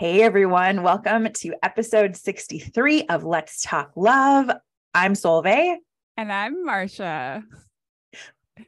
[0.00, 4.50] Hey everyone, welcome to episode 63 of Let's Talk Love.
[4.94, 5.76] I'm Solveig.
[6.16, 7.44] And I'm Marsha.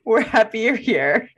[0.04, 1.30] We're happy you're here.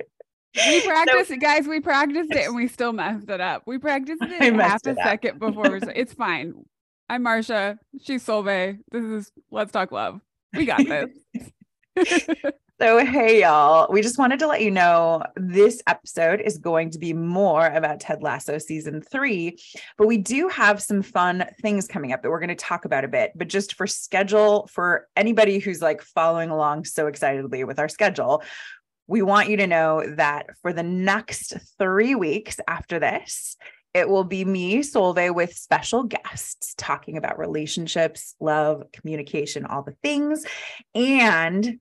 [0.66, 1.68] We practiced so, it, guys.
[1.68, 3.62] We practiced it and we still messed it up.
[3.66, 5.76] We practiced it half a second before.
[5.76, 6.64] it's fine.
[7.08, 7.78] I'm Marsha.
[8.02, 8.80] She's Solveig.
[8.90, 10.20] This is Let's Talk Love.
[10.56, 11.52] We got this.
[12.84, 16.98] So, hey, y'all, we just wanted to let you know this episode is going to
[16.98, 19.58] be more about Ted Lasso season three,
[19.96, 23.02] but we do have some fun things coming up that we're going to talk about
[23.02, 23.32] a bit.
[23.36, 28.42] But just for schedule, for anybody who's like following along so excitedly with our schedule,
[29.06, 33.56] we want you to know that for the next three weeks after this,
[33.94, 39.96] it will be me, Solve, with special guests talking about relationships, love, communication, all the
[40.02, 40.44] things.
[40.94, 41.78] And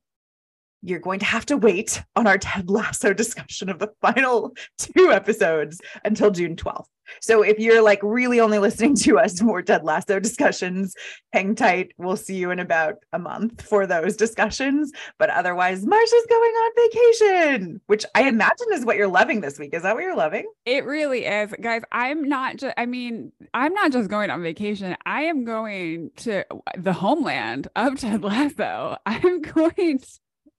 [0.84, 5.12] you're going to have to wait on our Ted Lasso discussion of the final two
[5.12, 6.86] episodes until June 12th.
[7.22, 10.95] So if you're like really only listening to us for Ted Lasso discussions,
[11.31, 11.94] hang tight.
[11.98, 14.92] We'll see you in about a month for those discussions.
[15.20, 19.73] But otherwise, Marsha's going on vacation, which I imagine is what you're loving this week.
[19.73, 20.45] Is that what you're loving?
[20.66, 21.54] It really is.
[21.61, 24.95] Guys, I'm not just, I mean, I'm not just going on vacation.
[25.06, 26.45] I am going to
[26.78, 28.98] the homeland of Ted Lasso.
[29.06, 30.00] I'm going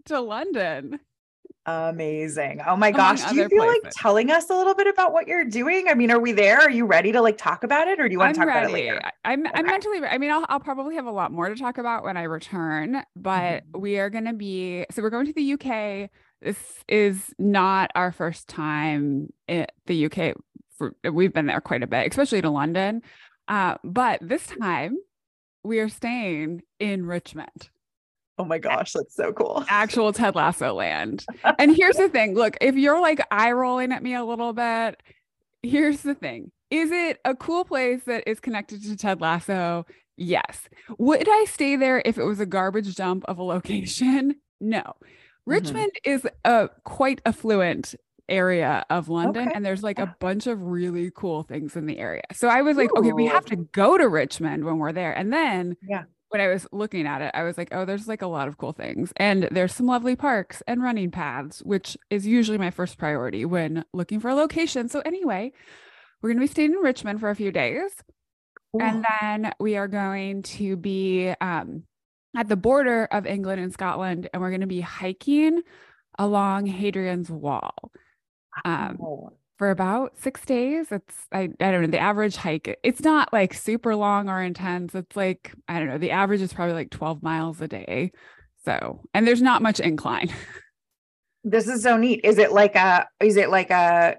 [0.07, 1.01] to London.
[1.67, 2.61] Amazing.
[2.67, 3.25] Oh my gosh.
[3.25, 3.85] Do you feel places.
[3.85, 5.89] like telling us a little bit about what you're doing?
[5.89, 6.59] I mean, are we there?
[6.59, 8.49] Are you ready to like talk about it or do you want I'm to talk
[8.49, 8.67] ready.
[8.67, 9.01] about it later?
[9.25, 9.51] I'm, okay.
[9.55, 12.19] I'm mentally, I mean, I'll, I'll probably have a lot more to talk about when
[12.19, 13.81] I return, but mm-hmm.
[13.81, 16.11] we are going to be, so we're going to the UK.
[16.43, 20.35] This is not our first time in the UK.
[20.77, 23.01] For, we've been there quite a bit, especially to London.
[23.49, 24.99] Uh, but this time
[25.63, 27.71] we are staying in Richmond.
[28.39, 29.65] Oh my gosh, that's so cool.
[29.69, 31.25] Actual Ted Lasso land.
[31.59, 35.01] and here's the thing look, if you're like eye rolling at me a little bit,
[35.63, 39.87] here's the thing Is it a cool place that is connected to Ted Lasso?
[40.17, 40.69] Yes.
[40.99, 44.37] Would I stay there if it was a garbage dump of a location?
[44.61, 44.81] No.
[44.81, 45.51] Mm-hmm.
[45.51, 47.95] Richmond is a quite affluent
[48.31, 49.53] area of London okay.
[49.55, 52.23] and there's like a bunch of really cool things in the area.
[52.33, 53.01] So I was like, Ooh.
[53.01, 55.13] okay, we have to go to Richmond when we're there.
[55.13, 58.21] And then yeah when I was looking at it, I was like, oh, there's like
[58.21, 59.13] a lot of cool things.
[59.19, 63.85] And there's some lovely parks and running paths, which is usually my first priority when
[63.93, 64.89] looking for a location.
[64.89, 65.53] So, anyway,
[66.21, 67.93] we're going to be staying in Richmond for a few days.
[68.73, 68.83] Cool.
[68.83, 71.85] And then we are going to be um,
[72.37, 75.63] at the border of England and Scotland, and we're going to be hiking
[76.19, 77.93] along Hadrian's Wall.
[78.65, 78.99] Um,
[79.57, 80.91] for about six days.
[80.91, 82.79] It's I, I don't know the average hike.
[82.83, 84.95] It's not like super long or intense.
[84.95, 85.99] It's like I don't know.
[85.99, 88.13] The average is probably like 12 miles a day.
[88.65, 90.33] So and there's not much incline.
[91.47, 92.23] This is so neat.
[92.25, 94.17] Is it like a is it like a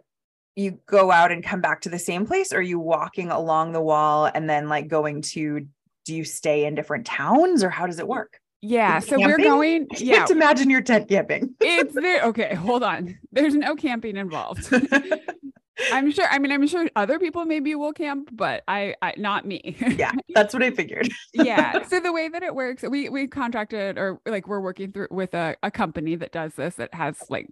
[0.56, 3.72] you go out and come back to the same place or are you walking along
[3.72, 5.68] the wall and then like going to
[6.06, 8.40] do you stay in different towns or how does it work?
[8.66, 9.00] Yeah.
[9.00, 9.28] So camping?
[9.28, 9.88] we're going.
[9.94, 10.16] I yeah.
[10.18, 11.56] can't imagine your tent camping.
[11.62, 12.24] it's there.
[12.24, 12.56] Okay.
[12.56, 13.18] Hold on.
[13.32, 14.74] There's no camping involved.
[15.92, 16.26] I'm sure.
[16.30, 19.76] I mean, I'm sure other people maybe will camp, but I, I not me.
[19.98, 21.10] yeah, that's what I figured.
[21.34, 21.84] yeah.
[21.84, 25.34] So the way that it works, we we contracted or like we're working through with
[25.34, 27.48] a, a company that does this that has like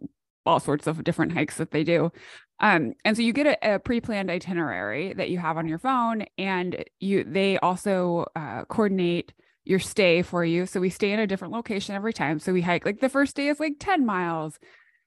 [0.45, 2.11] all sorts of different hikes that they do.
[2.59, 6.25] Um, and so you get a, a, pre-planned itinerary that you have on your phone,
[6.37, 9.33] and you they also uh, coordinate
[9.65, 10.65] your stay for you.
[10.65, 12.39] So we stay in a different location every time.
[12.39, 14.59] So we hike like the first day is like 10 miles.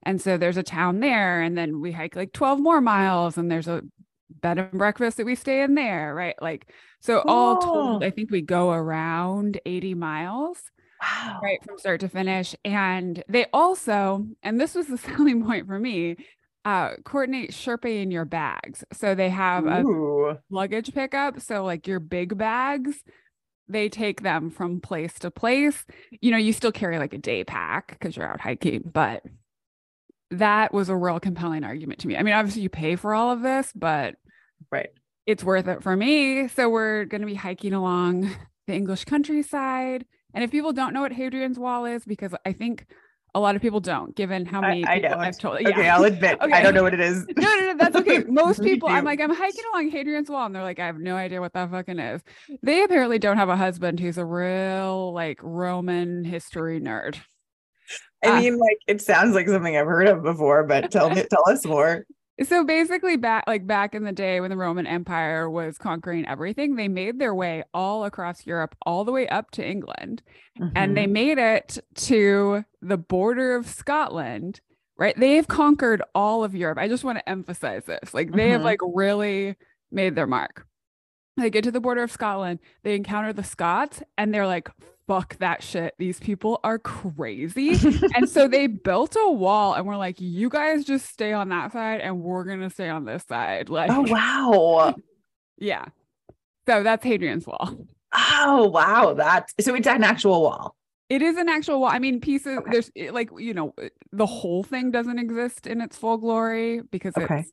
[0.03, 1.43] And so there's a town there.
[1.43, 3.83] And then we hike like 12 more miles and there's a
[4.31, 6.15] bed and breakfast that we stay in there.
[6.15, 6.37] Right.
[6.41, 7.31] Like, so cool.
[7.31, 10.59] all told, I think we go around 80 miles.
[11.03, 11.41] Wow.
[11.43, 12.55] Right from start to finish.
[12.65, 16.17] And they also, and this was the selling point for me,
[16.65, 18.83] uh, coordinate Sherpa in your bags.
[18.93, 20.31] So they have Ooh.
[20.31, 21.41] a luggage pickup.
[21.41, 23.03] So like your big bags
[23.69, 25.85] they take them from place to place.
[26.21, 29.23] You know, you still carry like a day pack because you're out hiking, but
[30.31, 32.17] that was a real compelling argument to me.
[32.17, 34.17] I mean, obviously you pay for all of this, but
[34.71, 34.91] right.
[35.27, 36.47] It's worth it for me.
[36.49, 38.31] So we're going to be hiking along
[38.69, 40.07] the English countryside.
[40.33, 42.87] And if people don't know what Hadrian's Wall is, because I think
[43.37, 45.17] a lot of people don't, given how many I, I know.
[45.19, 45.61] I've told.
[45.61, 45.69] Yeah.
[45.69, 46.53] Okay, I'll admit okay.
[46.55, 47.27] I don't know what it is.
[47.37, 48.25] no, no, no, that's okay.
[48.29, 51.17] Most people, I'm like, I'm hiking along Hadrian's Wall, and they're like, I have no
[51.17, 52.23] idea what that fucking is.
[52.63, 57.19] They apparently don't have a husband who's a real like Roman history nerd.
[58.25, 61.23] I uh, mean, like it sounds like something I've heard of before, but tell me,
[61.31, 62.07] tell us more.
[62.43, 66.77] So basically back like back in the day when the Roman Empire was conquering everything,
[66.77, 70.23] they made their way all across Europe all the way up to England.
[70.61, 70.77] Mm-hmm.
[70.77, 71.13] And they mm-hmm.
[71.13, 74.61] made it to the border of Scotland,
[74.99, 75.19] right?
[75.19, 76.79] They have conquered all of Europe.
[76.79, 78.13] I just want to emphasize this.
[78.13, 78.53] Like they mm-hmm.
[78.53, 79.57] have like really
[79.91, 80.67] made their mark.
[81.39, 84.71] They get to the border of Scotland, they encounter the Scots, and they're like,
[85.07, 85.95] fuck that shit.
[85.99, 87.71] These people are crazy.
[88.15, 91.73] and so they built a wall and we're like, you guys just stay on that
[91.73, 93.69] side and we're gonna stay on this side.
[93.77, 94.95] Like oh wow.
[95.59, 95.87] Yeah.
[96.69, 97.87] So that's Hadrian's wall.
[98.13, 99.15] Oh wow.
[99.15, 100.75] That's so it's an actual wall.
[101.09, 101.91] It is an actual wall.
[101.93, 102.71] I mean, pieces Okay.
[102.71, 103.75] there's like, you know,
[104.13, 107.41] the whole thing doesn't exist in its full glory because Okay.
[107.41, 107.53] it's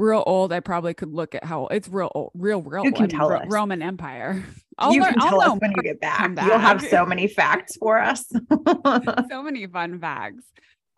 [0.00, 0.52] real old.
[0.52, 2.84] I probably could look at how it's real old, real, real.
[2.84, 3.46] You can I mean, tell us.
[3.48, 4.44] Roman Empire.
[4.78, 6.30] I'll you learn- can I'll tell us know when you get back.
[6.46, 8.24] You'll have so many facts for us.
[9.30, 10.44] so many fun facts.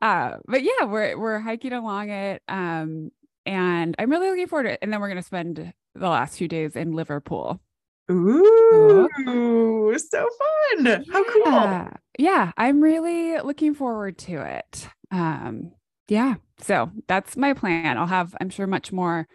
[0.01, 2.43] Uh, but yeah, we're we're hiking along it.
[2.49, 3.11] Um,
[3.45, 4.79] and I'm really looking forward to it.
[4.83, 7.61] And then we're gonna spend the last few days in Liverpool.
[8.11, 10.29] Ooh, so
[10.77, 11.05] fun.
[11.13, 11.43] How cool.
[11.47, 11.91] Yeah.
[12.19, 14.89] Yeah, I'm really looking forward to it.
[15.11, 15.73] Um,
[16.09, 17.99] yeah, so that's my plan.
[17.99, 19.27] I'll have, I'm sure, much more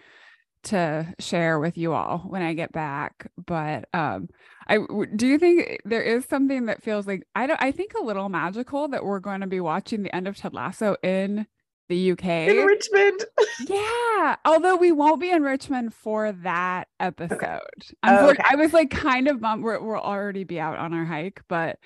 [0.64, 3.32] to share with you all when I get back.
[3.44, 4.28] But um,
[4.68, 4.80] I
[5.16, 8.30] do you think there is something that feels like I don't I think a little
[8.30, 11.48] magical that we're going to be watching the end of Ted Lasso in
[11.90, 12.26] the UK.
[12.26, 13.26] In Richmond.
[13.68, 17.60] Yeah, although we won't be in Richmond for that episode.
[18.04, 18.44] Oh, okay.
[18.48, 19.64] I was like kind of bummed.
[19.64, 21.80] We're, we'll already be out on our hike, but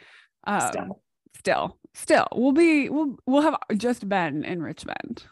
[0.46, 1.02] um, Still.
[1.38, 5.24] still, still, we'll be we'll we'll have just been in Richmond.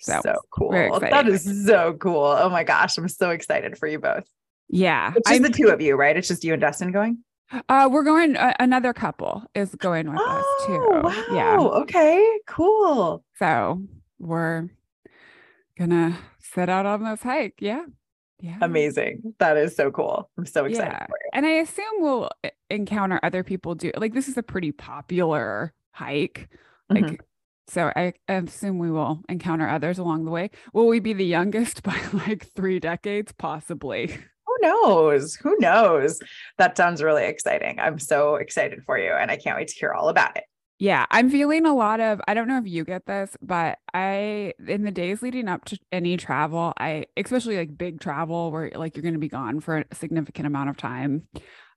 [0.00, 0.70] So, So, cool.
[0.70, 2.24] That so cool.
[2.24, 2.98] Oh my gosh.
[2.98, 4.24] I'm so excited for you both.
[4.68, 6.16] Yeah, It's just I'm- the two of you, right?
[6.16, 7.18] It's just you and Dustin going?
[7.68, 8.36] uh, we're going.
[8.36, 10.84] Uh, another couple is going with us too.
[10.90, 11.24] Oh, wow.
[11.32, 12.38] Yeah, Okay.
[12.46, 13.24] Cool.
[13.38, 13.82] so
[14.18, 14.68] we're
[15.78, 17.54] gonna set out on this hike.
[17.60, 17.84] Yeah,
[18.40, 19.34] yeah, Amazing.
[19.38, 20.30] That is so cool.
[20.38, 21.06] I'm so excited Yeah.
[21.06, 21.30] for you.
[21.32, 25.72] And I assume we'll e- encounter other people do like this is a pretty popular
[25.92, 26.48] hike.
[26.90, 27.18] Like Mhm.
[27.68, 30.50] so I assume we will encounter others along the way.
[30.72, 33.32] Will we be the youngest by like three decades?
[33.32, 34.08] Possibly.
[34.46, 35.34] Who knows?
[35.36, 36.20] Who knows?
[36.58, 37.78] That sounds really exciting.
[37.80, 40.44] I'm so excited for you and I can't wait to hear all about it.
[40.78, 44.54] Yeah, I'm feeling a lot of I don't know if you get this, but I
[44.66, 48.96] in the days leading up to any travel, I especially like big travel where like
[48.96, 51.28] you're going to be gone for a significant amount of time.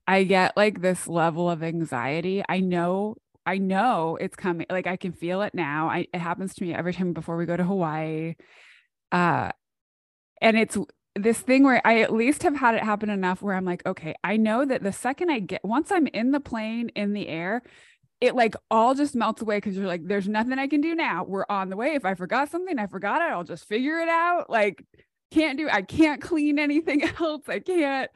[0.07, 2.43] I get like this level of anxiety.
[2.49, 3.15] I know
[3.45, 4.65] I know it's coming.
[4.69, 5.89] Like I can feel it now.
[5.89, 8.35] I it happens to me every time before we go to Hawaii.
[9.11, 9.51] Uh
[10.41, 10.77] and it's
[11.15, 14.15] this thing where I at least have had it happen enough where I'm like, okay,
[14.23, 17.63] I know that the second I get once I'm in the plane in the air,
[18.19, 21.23] it like all just melts away because you're like, there's nothing I can do now.
[21.23, 21.93] We're on the way.
[21.93, 23.31] If I forgot something, I forgot it.
[23.31, 24.49] I'll just figure it out.
[24.49, 24.83] Like,
[25.31, 27.47] can't do, I can't clean anything else.
[27.47, 28.09] I can't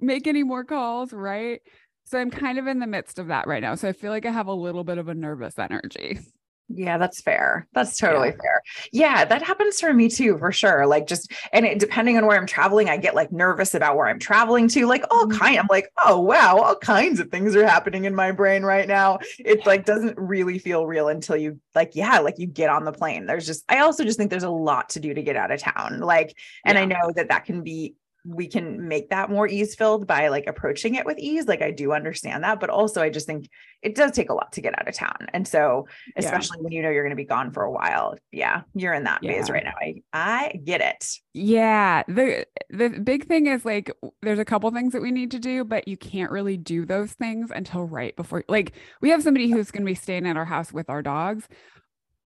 [0.00, 1.12] make any more calls.
[1.12, 1.60] Right.
[2.04, 3.74] So I'm kind of in the midst of that right now.
[3.74, 6.20] So I feel like I have a little bit of a nervous energy.
[6.68, 7.68] Yeah, that's fair.
[7.74, 8.60] That's totally fair.
[8.90, 10.84] Yeah, that happens for me too, for sure.
[10.84, 14.08] Like just and it, depending on where I'm traveling, I get like nervous about where
[14.08, 14.84] I'm traveling to.
[14.86, 15.38] Like all Mhm.
[15.38, 15.58] kind.
[15.60, 19.20] I'm like, oh wow, all kinds of things are happening in my brain right now.
[19.38, 22.92] It like doesn't really feel real until you like, yeah, like you get on the
[22.92, 23.26] plane.
[23.26, 25.60] There's just I also just think there's a lot to do to get out of
[25.60, 26.00] town.
[26.00, 27.94] Like, and I know that that can be
[28.26, 31.46] we can make that more ease filled by like approaching it with ease.
[31.46, 33.48] Like I do understand that, but also I just think
[33.82, 35.26] it does take a lot to get out of town.
[35.32, 36.12] And so Yeah.
[36.24, 38.16] especially when you know you're going to be gone for a while.
[38.32, 39.74] Yeah, you're in that phase right now.
[39.80, 41.08] I I get it.
[41.34, 43.90] Yeah, the the big thing is like
[44.22, 47.12] there's a couple things that we need to do, but you can't really do those
[47.12, 50.44] things until right before like we have somebody who's going to be staying at our
[50.46, 51.46] house with our dogs.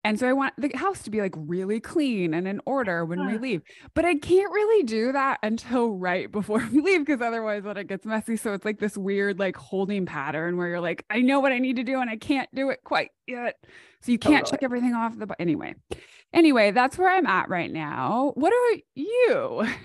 [0.03, 3.27] And so I want the house to be like really clean and in order when
[3.27, 3.61] we leave.
[3.93, 7.87] But I can't really do that until right before we leave because otherwise then it
[7.87, 8.35] gets messy.
[8.35, 11.59] So it's like this weird like holding pattern where you're like, I know what I
[11.59, 13.55] need to do and I can't do it quite yet.
[14.01, 15.75] So you can't check everything off the anyway.
[16.33, 18.31] Anyway, that's where I'm at right now.
[18.35, 19.67] What are you?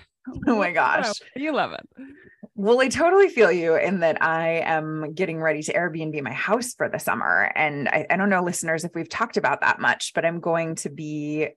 [0.45, 1.21] Oh my gosh.
[1.37, 2.15] you love loving?
[2.59, 6.73] Well, I totally feel you in that I am getting ready to Airbnb my house
[6.73, 7.51] for the summer.
[7.55, 10.73] And I, I don't know, listeners, if we've talked about that much, but I'm going
[10.77, 11.49] to be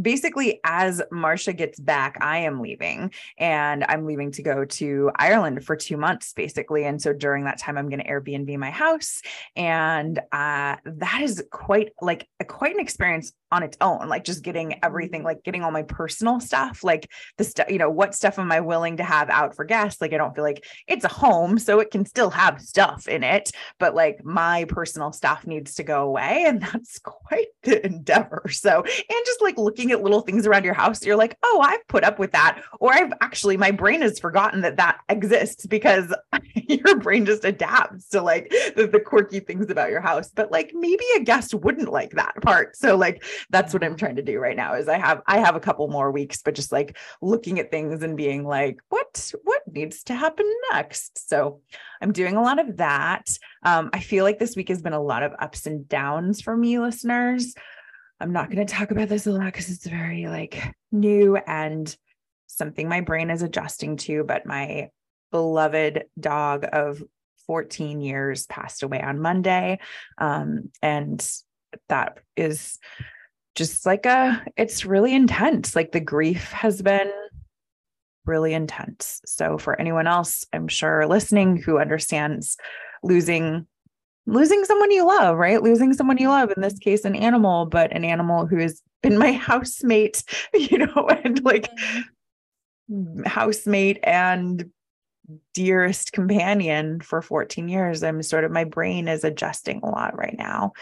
[0.00, 5.64] basically as Marsha gets back, I am leaving and I'm leaving to go to Ireland
[5.64, 6.84] for two months, basically.
[6.84, 9.22] And so during that time, I'm going to Airbnb my house.
[9.56, 14.42] And uh, that is quite like a, quite an experience on its own, like just
[14.42, 15.26] getting everything, mm-hmm.
[15.26, 18.60] like getting all my personal stuff, like the stuff, you know, what stuff am I
[18.60, 20.00] willing to have out for guests?
[20.00, 23.22] Like, I don't feel like it's a home, so it can still have stuff in
[23.22, 26.44] it, but like my personal stuff needs to go away.
[26.46, 28.44] And that's quite the endeavor.
[28.50, 31.86] So, and just like looking at little things around your house, you're like, oh, I've
[31.88, 32.62] put up with that.
[32.80, 36.12] Or I've actually, my brain has forgotten that that exists because
[36.54, 40.30] your brain just adapts to like the, the quirky things about your house.
[40.34, 42.76] But like maybe a guest wouldn't like that part.
[42.76, 45.56] So, like, that's what I'm trying to do right now is I have I have
[45.56, 49.62] a couple more weeks, but just like looking at things and being like, what what
[49.70, 51.28] needs to happen next?
[51.28, 51.60] So
[52.00, 53.26] I'm doing a lot of that.
[53.62, 56.56] Um, I feel like this week has been a lot of ups and downs for
[56.56, 57.54] me, listeners.
[58.20, 61.94] I'm not going to talk about this a lot because it's very like new and
[62.46, 64.88] something my brain is adjusting to, but my
[65.30, 67.02] beloved dog of
[67.46, 69.80] 14 years passed away on Monday.
[70.18, 71.26] Um, and
[71.88, 72.78] that is
[73.56, 75.74] just like a, it's really intense.
[75.74, 77.10] Like the grief has been
[78.26, 79.20] really intense.
[79.26, 82.56] So for anyone else, I'm sure listening who understands
[83.02, 83.66] losing
[84.26, 85.62] losing someone you love, right?
[85.62, 89.18] Losing someone you love, in this case, an animal, but an animal who has been
[89.18, 90.22] my housemate,
[90.52, 91.70] you know, and like
[92.90, 93.22] mm-hmm.
[93.24, 94.70] housemate and
[95.54, 98.02] dearest companion for 14 years.
[98.02, 100.72] I'm sort of my brain is adjusting a lot right now.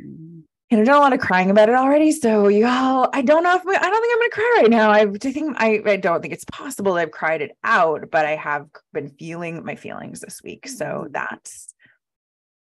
[0.00, 0.40] Mm-hmm.
[0.72, 2.12] And I've done a lot of crying about it already.
[2.12, 4.90] So y'all, I don't know if I don't think I'm gonna cry right now.
[4.90, 8.24] I, I think I, I don't think it's possible that I've cried it out, but
[8.24, 10.66] I have been feeling my feelings this week.
[10.66, 11.12] So mm-hmm.
[11.12, 11.74] that's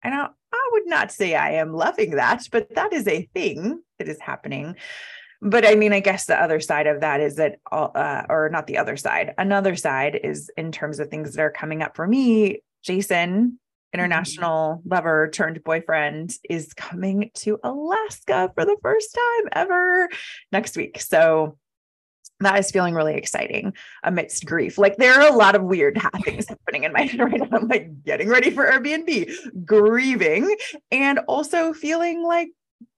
[0.03, 3.83] I don't I would not say I am loving that, but that is a thing
[3.99, 4.75] that is happening
[5.41, 8.67] but I mean, I guess the other side of that is that, uh, or not
[8.67, 12.05] the other side, another side is in terms of things that are coming up for
[12.05, 12.61] me.
[12.83, 13.57] Jason,
[13.93, 14.89] international mm-hmm.
[14.89, 20.09] lover turned boyfriend, is coming to Alaska for the first time ever
[20.51, 21.01] next week.
[21.01, 21.57] So
[22.41, 24.77] that is feeling really exciting amidst grief.
[24.77, 27.57] Like there are a lot of weird things happening in my head right now.
[27.57, 30.55] I'm like getting ready for Airbnb, grieving,
[30.91, 32.49] and also feeling like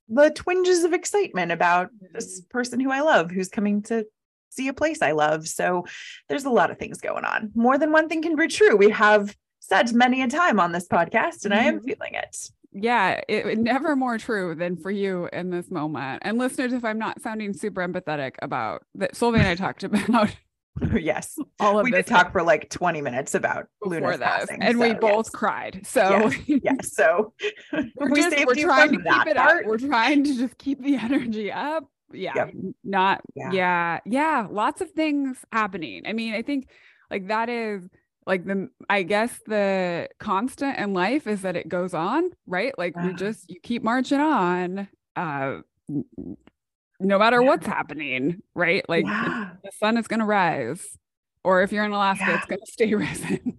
[0.09, 2.49] the twinges of excitement about this mm-hmm.
[2.49, 4.05] person who I love who's coming to
[4.49, 5.47] see a place I love.
[5.47, 5.85] So
[6.27, 7.51] there's a lot of things going on.
[7.55, 8.75] More than one thing can be true.
[8.75, 9.35] We have
[9.71, 11.53] said many a time on this podcast, and mm-hmm.
[11.53, 11.85] I am mm-hmm.
[11.85, 12.49] feeling it.
[12.73, 16.23] Yeah, it, never more true than for you in this moment.
[16.25, 20.35] And listeners, if I'm not sounding super empathetic about that, Solveig and I talked about
[20.93, 21.37] yes.
[21.59, 24.93] All of we did talk for like 20 minutes about Luna passing, and so, we
[24.93, 25.29] both yes.
[25.29, 25.81] cried.
[25.85, 26.95] So yes, yes.
[26.95, 27.33] so
[27.73, 29.63] we're we just, we're trying to keep it part.
[29.63, 29.65] up.
[29.65, 31.89] We're trying to just keep the energy up.
[32.13, 32.33] Yeah.
[32.35, 32.53] Yep.
[32.83, 33.51] Not yeah.
[33.51, 33.99] yeah.
[34.05, 34.47] Yeah.
[34.49, 36.03] Lots of things happening.
[36.05, 36.67] I mean, I think
[37.09, 37.87] like that is
[38.31, 42.73] like the I guess the constant in life is that it goes on, right?
[42.77, 44.87] Like we just you keep marching on.
[45.17, 45.57] Uh
[45.89, 47.47] no matter yeah.
[47.47, 48.87] what's happening, right?
[48.87, 49.49] Like yeah.
[49.61, 50.97] the sun is going to rise.
[51.43, 52.37] Or if you're in Alaska, yeah.
[52.37, 53.57] it's going to stay risen.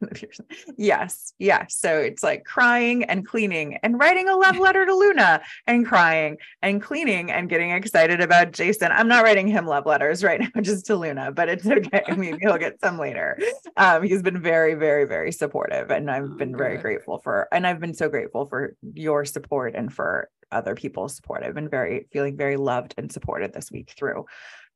[0.76, 1.32] yes.
[1.38, 1.66] Yeah.
[1.68, 6.38] So it's like crying and cleaning and writing a love letter to Luna and crying
[6.62, 8.92] and cleaning and getting excited about Jason.
[8.92, 12.02] I'm not writing him love letters right now, just to Luna, but it's okay.
[12.08, 13.38] I mean, he'll get some later.
[13.76, 15.90] Um, he's been very, very, very supportive.
[15.90, 19.92] And I've been very grateful for, and I've been so grateful for your support and
[19.92, 21.42] for other people's support.
[21.42, 24.26] I've been very feeling very loved and supported this week through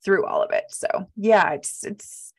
[0.04, 0.64] through all of it.
[0.68, 2.32] So yeah, it's it's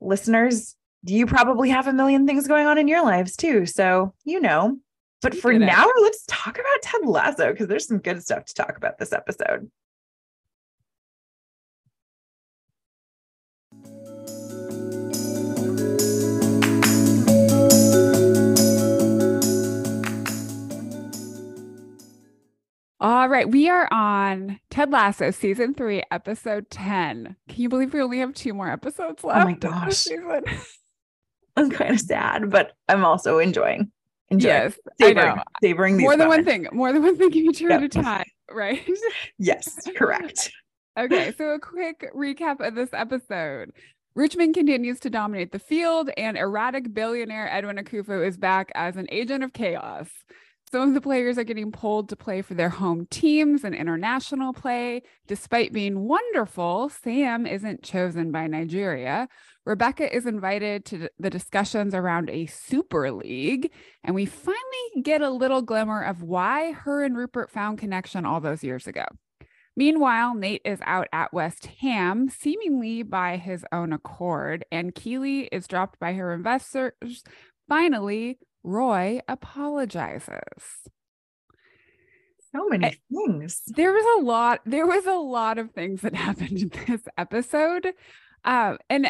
[0.00, 3.66] listeners, you probably have a million things going on in your lives too.
[3.66, 4.78] So you know.
[5.22, 8.78] But for now, let's talk about Ted Lasso because there's some good stuff to talk
[8.78, 9.70] about this episode.
[23.02, 27.36] All right, we are on Ted Lasso season three, episode 10.
[27.48, 29.40] Can you believe we only have two more episodes left?
[29.40, 30.06] Oh my gosh.
[31.56, 33.90] I'm kind of sad, but I'm also enjoying.
[34.30, 35.42] enjoying yes, savoring, I know.
[35.62, 36.46] savoring more than moments.
[36.46, 37.72] one thing, more than one thing can each yep.
[37.72, 38.80] at a time, right?
[39.38, 40.50] yes, correct.
[40.98, 43.72] okay, so a quick recap of this episode.
[44.16, 49.06] Richmond continues to dominate the field, and erratic billionaire Edwin Akufo is back as an
[49.10, 50.08] agent of chaos.
[50.72, 54.52] Some of the players are getting pulled to play for their home teams and international
[54.52, 55.02] play.
[55.26, 59.28] Despite being wonderful, Sam isn't chosen by Nigeria.
[59.66, 63.70] Rebecca is invited to the discussions around a super league,
[64.02, 68.40] and we finally get a little glimmer of why her and Rupert found connection all
[68.40, 69.04] those years ago.
[69.76, 75.68] Meanwhile, Nate is out at West Ham, seemingly by his own accord, and Keeley is
[75.68, 77.22] dropped by her investors.
[77.68, 80.88] Finally, Roy apologizes.
[82.52, 83.62] So many things.
[83.68, 84.60] There was a lot.
[84.66, 87.92] There was a lot of things that happened in this episode,
[88.44, 89.08] um, and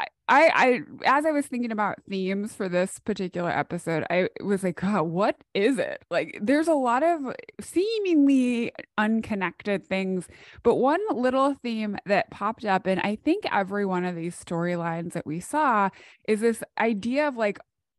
[0.00, 4.76] I, I, as I was thinking about themes for this particular episode, I was like,
[4.76, 6.02] God, what is it?
[6.10, 10.28] Like, there's a lot of seemingly unconnected things,
[10.62, 15.12] but one little theme that popped up, and I think every one of these storylines
[15.12, 15.90] that we saw
[16.26, 17.58] is this idea of like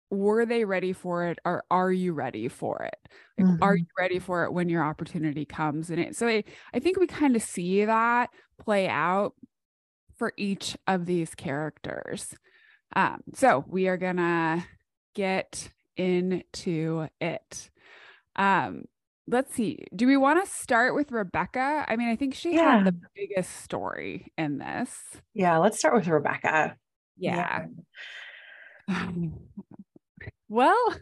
[0.10, 3.10] were they ready for it or are you ready for it?
[3.38, 3.64] Like, mm-hmm.
[3.64, 5.90] Are you ready for it when your opportunity comes?
[5.90, 9.34] And it so I, I think we kind of see that play out
[10.16, 12.36] for each of these characters.
[12.96, 14.66] Um, so we are gonna
[15.14, 17.70] get into it.
[18.36, 18.86] Um,
[19.28, 19.86] let's see.
[19.96, 21.86] Do we want to start with Rebecca?
[21.88, 22.78] I mean, I think she yeah.
[22.78, 25.00] had the biggest story in this.
[25.34, 26.76] Yeah, let's start with Rebecca.
[27.18, 27.66] Yeah.
[28.88, 29.08] yeah.
[30.50, 30.96] well,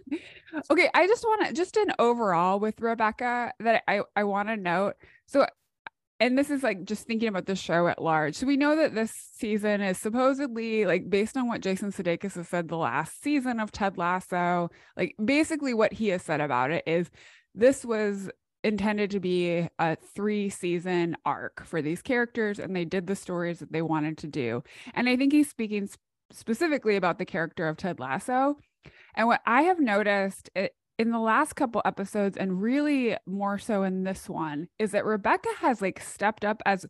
[0.69, 0.89] okay.
[0.93, 4.95] I just want to just an overall with Rebecca that I I want to note.
[5.25, 5.45] So
[6.21, 8.35] and this is like just thinking about the show at large.
[8.35, 12.47] So we know that this season is supposedly like based on what Jason Sudeikis has
[12.47, 14.69] said the last season of Ted Lasso.
[14.95, 17.09] Like basically what he has said about it is
[17.55, 18.29] this was
[18.63, 23.57] intended to be a three season arc for these characters and they did the stories
[23.57, 24.63] that they wanted to do.
[24.93, 25.99] And I think he's speaking sp-
[26.31, 28.57] specifically about the character of Ted Lasso.
[29.15, 33.83] And what I have noticed it, in the last couple episodes and really more so
[33.83, 36.85] in this one is that Rebecca has like stepped up as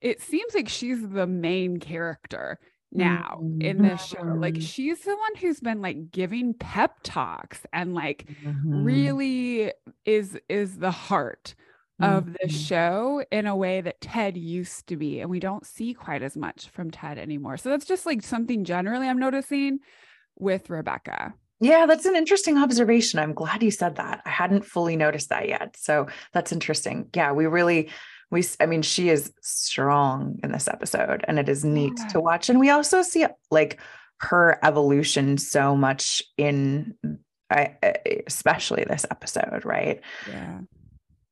[0.00, 2.58] it seems like she's the main character
[2.92, 3.60] now mm-hmm.
[3.60, 4.22] in this show.
[4.22, 4.62] Like mm-hmm.
[4.62, 8.84] she's the one who's been like giving pep talks and like mm-hmm.
[8.84, 9.72] really
[10.04, 11.54] is is the heart
[11.98, 12.56] of the mm-hmm.
[12.56, 16.36] show in a way that Ted used to be and we don't see quite as
[16.36, 17.56] much from Ted anymore.
[17.56, 19.78] So that's just like something generally I'm noticing
[20.38, 21.34] with Rebecca.
[21.60, 23.18] Yeah, that's an interesting observation.
[23.18, 24.22] I'm glad you said that.
[24.26, 25.76] I hadn't fully noticed that yet.
[25.78, 27.08] So that's interesting.
[27.14, 27.90] Yeah, we really
[28.30, 32.08] we I mean she is strong in this episode and it is neat yeah.
[32.08, 33.80] to watch and we also see like
[34.18, 36.94] her evolution so much in
[37.48, 37.76] I,
[38.26, 40.00] especially this episode, right?
[40.28, 40.60] Yeah.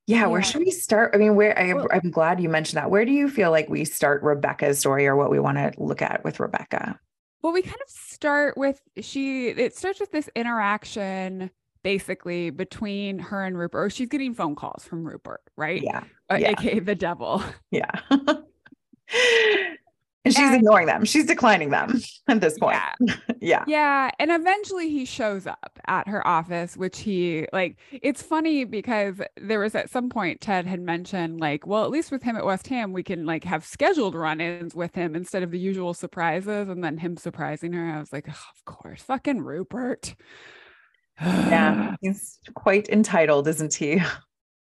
[0.06, 1.12] Yeah, yeah, where should we start?
[1.14, 2.90] I mean, where I, well, I'm glad you mentioned that.
[2.90, 6.02] Where do you feel like we start Rebecca's story or what we want to look
[6.02, 7.00] at with Rebecca?
[7.44, 11.50] Well, we kind of start with she, it starts with this interaction
[11.82, 15.82] basically between her and Rupert, or she's getting phone calls from Rupert, right?
[15.82, 16.04] Yeah.
[16.32, 16.52] Uh, yeah.
[16.52, 17.44] AKA the devil.
[17.70, 17.90] Yeah.
[20.24, 21.04] and she's and, ignoring them.
[21.04, 22.76] She's declining them at this point.
[22.76, 23.14] Yeah.
[23.40, 23.64] yeah.
[23.66, 24.10] Yeah.
[24.18, 29.60] And eventually he shows up at her office, which he like, it's funny because there
[29.60, 32.66] was at some point Ted had mentioned, like, well, at least with him at West
[32.68, 36.68] Ham, we can like have scheduled run ins with him instead of the usual surprises.
[36.68, 37.90] And then him surprising her.
[37.90, 40.14] I was like, oh, of course, fucking Rupert.
[41.20, 41.96] yeah.
[42.00, 44.00] He's quite entitled, isn't he?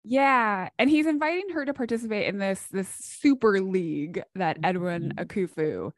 [0.08, 5.24] Yeah, and he's inviting her to participate in this this super league that Edwin mm-hmm.
[5.24, 5.90] Akufo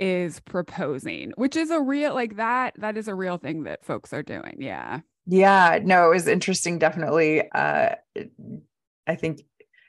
[0.00, 4.12] is proposing, which is a real like that that is a real thing that folks
[4.12, 4.56] are doing.
[4.58, 5.00] Yeah.
[5.26, 7.48] Yeah, no, it was interesting definitely.
[7.52, 7.94] Uh
[9.06, 9.42] I think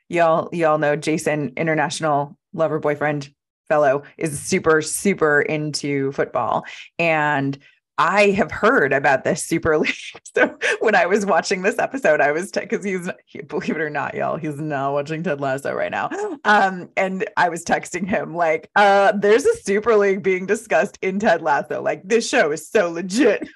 [0.08, 3.34] y'all y'all know Jason international lover boyfriend
[3.68, 6.64] fellow is super super into football
[7.00, 7.58] and
[7.98, 9.94] I have heard about this Super League.
[10.36, 13.82] So when I was watching this episode, I was because te- he's he, believe it
[13.82, 16.10] or not, y'all, he's not watching Ted Lasso right now.
[16.44, 21.20] Um, and I was texting him like, uh, there's a Super League being discussed in
[21.20, 21.84] Ted Lasso.
[21.84, 23.48] Like this show is so legit.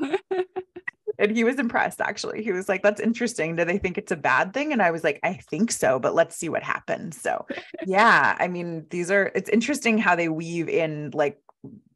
[1.18, 2.42] and he was impressed actually.
[2.42, 3.54] He was like, that's interesting.
[3.54, 4.72] Do they think it's a bad thing?
[4.72, 7.20] And I was like, I think so, but let's see what happens.
[7.20, 7.46] So
[7.86, 11.40] yeah, I mean, these are it's interesting how they weave in like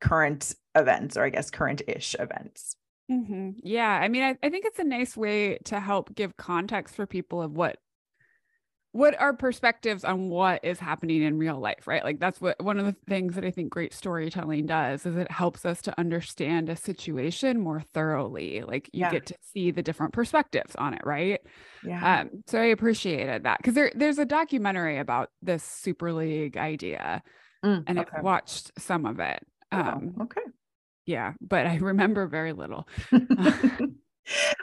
[0.00, 2.76] current events or I guess current ish events.
[3.10, 3.50] Mm-hmm.
[3.62, 3.88] Yeah.
[3.88, 7.42] I mean, I, I think it's a nice way to help give context for people
[7.42, 7.78] of what
[8.92, 12.78] what are perspectives on what is happening in real life right like that's what one
[12.78, 16.68] of the things that i think great storytelling does is it helps us to understand
[16.68, 19.10] a situation more thoroughly like you yeah.
[19.10, 21.40] get to see the different perspectives on it right
[21.84, 26.56] yeah um, so i appreciated that because there, there's a documentary about this super league
[26.56, 27.22] idea
[27.64, 28.10] mm, and okay.
[28.16, 30.40] i've watched some of it um, oh, okay
[31.08, 32.86] yeah, but I remember very little.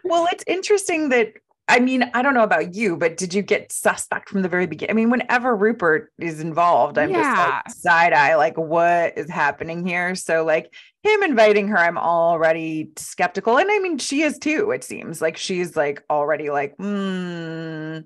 [0.04, 1.34] well, it's interesting that
[1.68, 4.68] I mean, I don't know about you, but did you get suspect from the very
[4.68, 4.92] beginning?
[4.92, 7.24] I mean, whenever Rupert is involved, I'm yeah.
[7.24, 10.14] just like side eye, like, what is happening here?
[10.14, 13.58] So, like, him inviting her, I'm already skeptical.
[13.58, 18.02] And I mean, she is too, it seems like she's like already like, hmm,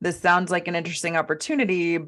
[0.00, 2.00] this sounds like an interesting opportunity,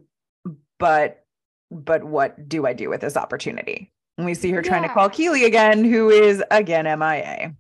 [0.81, 1.25] but,
[1.71, 3.92] but what do I do with this opportunity?
[4.19, 4.69] And we see her yeah.
[4.69, 7.55] trying to call Keeley again, who is again MIA.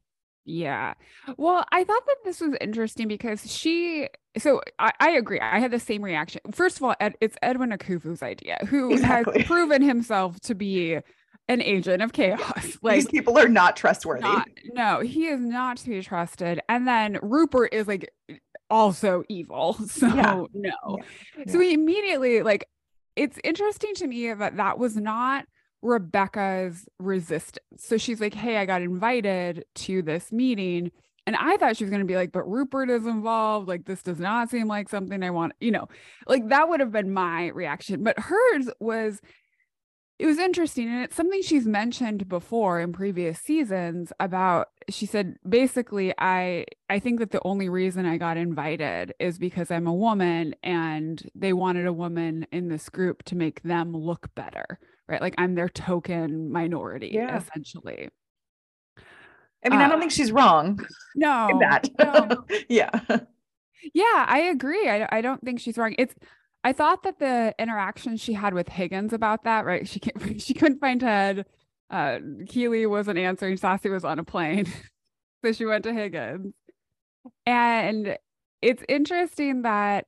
[0.45, 0.95] Yeah.
[1.37, 5.41] Well, I thought that this was interesting because she, so I, I agree.
[5.41, 6.41] I had the same reaction.
[6.53, 9.41] First of all, Ed, it's Edwin Akufo's idea, who exactly.
[9.41, 10.99] has proven himself to be
[11.49, 12.79] an agent of chaos.
[12.83, 14.23] Like these people are not trustworthy.
[14.23, 16.61] Not, no, he is not to be trusted.
[16.69, 18.13] And then Rupert is like
[18.71, 19.77] also evil.
[19.89, 20.45] So yeah.
[20.55, 20.99] no.
[21.39, 21.45] Yeah.
[21.47, 22.69] So we immediately like
[23.15, 25.45] it's interesting to me that that was not
[25.83, 27.85] Rebecca's resistance.
[27.85, 30.91] So she's like, Hey, I got invited to this meeting.
[31.27, 33.69] And I thought she was going to be like, but Rupert is involved.
[33.69, 35.87] Like, this does not seem like something I want, you know,
[36.27, 38.03] like that would have been my reaction.
[38.03, 39.21] But hers was,
[40.19, 40.89] it was interesting.
[40.89, 46.99] And it's something she's mentioned before in previous seasons about, she said, basically, I, I
[46.99, 51.53] think that the only reason I got invited is because I'm a woman and they
[51.53, 55.21] wanted a woman in this group to make them look better, right?
[55.21, 57.37] Like, I'm their token minority, yeah.
[57.37, 58.09] essentially.
[59.65, 60.85] I mean, uh, I don't think she's wrong.
[61.15, 61.51] No.
[61.61, 61.89] that.
[61.99, 62.45] No.
[62.69, 62.91] yeah.
[63.93, 64.89] Yeah, I agree.
[64.89, 65.95] I, I don't think she's wrong.
[65.99, 66.15] It's
[66.65, 69.87] I thought that the interaction she had with Higgins about that, right?
[69.87, 71.47] She can't she couldn't find Ted.
[71.91, 73.57] Uh Keeley wasn't answering.
[73.57, 74.67] Sassy was on a plane.
[75.45, 76.55] so she went to Higgins.
[77.45, 78.17] And
[78.63, 80.07] it's interesting that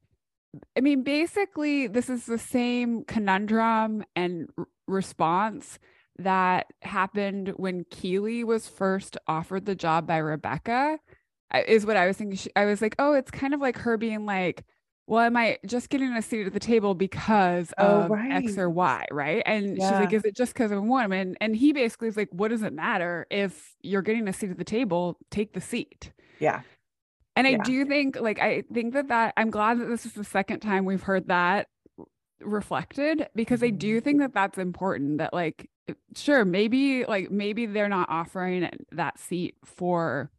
[0.77, 4.49] I mean, basically, this is the same conundrum and
[4.87, 5.79] response
[6.19, 10.99] that happened when Keeley was first offered the job by Rebecca
[11.67, 12.37] is what I was thinking.
[12.37, 14.65] She, I was like, oh, it's kind of like her being like,
[15.07, 18.33] well, am I just getting a seat at the table because oh, of right.
[18.33, 19.05] X or Y?
[19.11, 19.43] Right.
[19.45, 19.91] And yeah.
[19.91, 21.37] she's like, is it just because I'm a woman?
[21.41, 24.59] And he basically is like, what does it matter if you're getting a seat at
[24.59, 25.19] the table?
[25.31, 26.13] Take the seat.
[26.39, 26.63] Yeah.
[27.37, 27.59] And yeah.
[27.59, 30.61] I do think, like, I think that that I'm glad that this is the second
[30.61, 31.67] time we've heard that
[32.41, 34.05] reflected because I do mm-hmm.
[34.05, 35.71] think that that's important that like
[36.17, 40.31] sure maybe like maybe they're not offering that seat for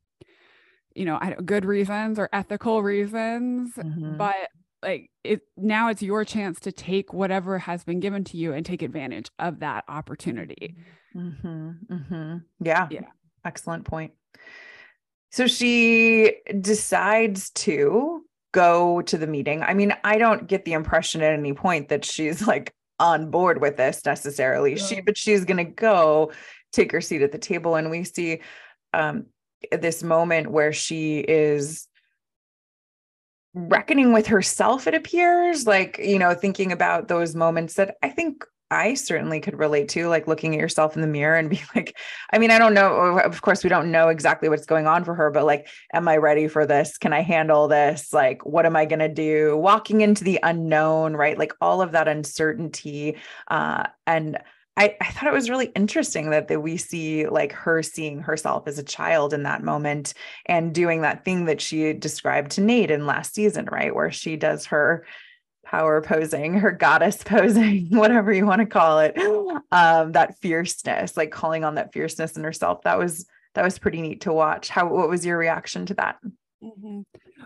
[0.95, 4.17] you know good reasons or ethical reasons mm-hmm.
[4.17, 4.35] but
[4.81, 8.65] like it now it's your chance to take whatever has been given to you and
[8.65, 10.75] take advantage of that opportunity
[11.15, 11.71] mm-hmm.
[11.91, 12.37] Mm-hmm.
[12.61, 13.01] yeah yeah
[13.43, 14.13] excellent point
[15.31, 18.23] so she decides to
[18.55, 19.61] go to the meeting.
[19.61, 23.59] I mean, I don't get the impression at any point that she's like on board
[23.59, 24.77] with this necessarily.
[24.77, 26.31] She but she's going to go
[26.71, 28.41] take her seat at the table and we see
[28.93, 29.25] um
[29.71, 31.87] this moment where she is
[33.53, 38.43] reckoning with herself it appears like you know thinking about those moments that i think
[38.71, 41.97] I certainly could relate to, like looking at yourself in the mirror and be like,
[42.31, 43.19] I mean, I don't know.
[43.19, 46.17] Of course, we don't know exactly what's going on for her, but like, am I
[46.17, 46.97] ready for this?
[46.97, 48.11] Can I handle this?
[48.11, 49.57] Like, what am I going to do?
[49.57, 51.37] Walking into the unknown, right?
[51.37, 53.17] Like all of that uncertainty.
[53.47, 54.39] Uh, and
[54.77, 58.67] I, I thought it was really interesting that, that we see like her seeing herself
[58.67, 60.13] as a child in that moment
[60.47, 63.95] and doing that thing that she described to Nate in last season, right?
[63.95, 65.05] Where she does her
[65.65, 69.17] power posing, her goddess posing, whatever you want to call it.
[69.71, 72.83] Um, that fierceness, like calling on that fierceness in herself.
[72.83, 73.25] That was
[73.55, 74.69] that was pretty neat to watch.
[74.69, 76.17] How what was your reaction to that?
[76.63, 77.01] Mm-hmm.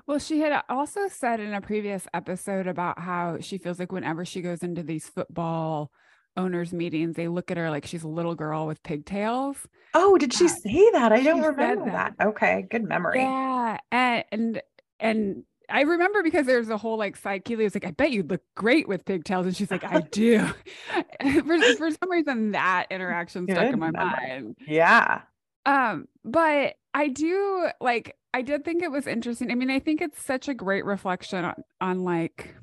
[0.08, 4.26] Well, she had also said in a previous episode about how she feels like whenever
[4.26, 5.92] she goes into these football
[6.38, 9.58] owners meetings, they look at her like she's a little girl with pigtails.
[9.94, 11.12] Oh, did she uh, say that?
[11.12, 12.16] I don't remember that.
[12.18, 12.28] that.
[12.28, 13.20] Okay, good memory.
[13.20, 14.62] Yeah, and and
[15.00, 18.30] and I remember because there's a whole like side Keeley was like, I bet you'd
[18.30, 19.46] look great with pigtails.
[19.46, 20.40] And she's like, I do.
[21.22, 24.58] for, for some reason, that interaction stuck Good in my mind.
[24.68, 25.22] Yeah.
[25.66, 29.52] Um, but I do like I did think it was interesting.
[29.52, 32.56] I mean, I think it's such a great reflection on, on like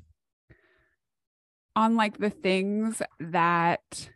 [1.75, 4.09] on like the things that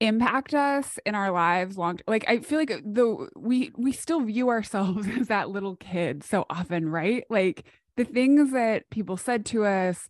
[0.00, 4.20] impact us in our lives long like i feel like uh, the we we still
[4.20, 7.24] view ourselves as that little kid so often right?
[7.28, 7.64] Like
[7.96, 10.08] the things that people said to us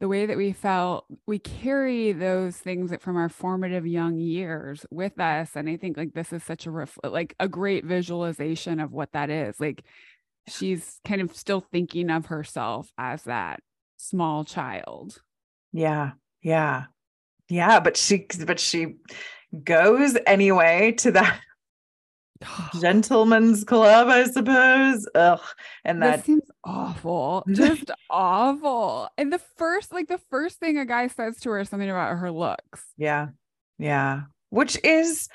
[0.00, 5.18] the way that we felt we carry those things from our formative young years with
[5.20, 8.92] us and i think like this is such a ref- like a great visualization of
[8.92, 9.84] what that is like
[10.48, 13.60] she's kind of still thinking of herself as that
[13.96, 15.22] small child.
[15.72, 16.84] Yeah yeah
[17.48, 18.96] yeah, but she but she
[19.64, 21.40] goes anyway to that
[22.80, 25.08] gentleman's club, I suppose.
[25.14, 25.40] Ugh.
[25.84, 27.44] And that seems awful.
[27.52, 29.08] Just awful.
[29.16, 32.18] And the first, like the first thing a guy says to her is something about
[32.18, 32.84] her looks.
[32.96, 33.28] Yeah.
[33.78, 34.22] Yeah.
[34.50, 35.28] Which is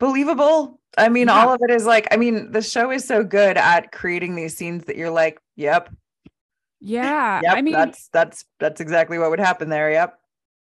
[0.00, 0.80] believable.
[0.96, 1.34] I mean, yeah.
[1.34, 4.56] all of it is like, I mean, the show is so good at creating these
[4.56, 5.90] scenes that you're like, yep.
[6.80, 7.40] Yeah.
[7.42, 9.90] yep, I mean that's that's that's exactly what would happen there.
[9.90, 10.17] Yep.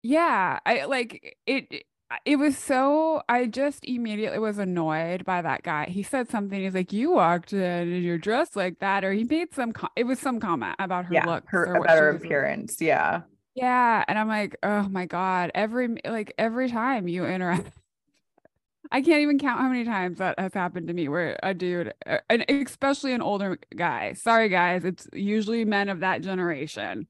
[0.07, 1.83] Yeah, I like it
[2.23, 5.87] it was so I just immediately was annoyed by that guy.
[5.87, 6.61] He said something.
[6.61, 9.73] He's like, "You walked in and you're dressed like that," or he made some.
[9.73, 12.79] Com- it was some comment about her yeah, looks, her about her appearance.
[12.79, 17.73] Yeah, yeah, and I'm like, oh my god, every like every time you interact.
[18.93, 21.93] I can't even count how many times that has happened to me where a dude,
[22.29, 27.07] and especially an older guy, sorry guys, it's usually men of that generation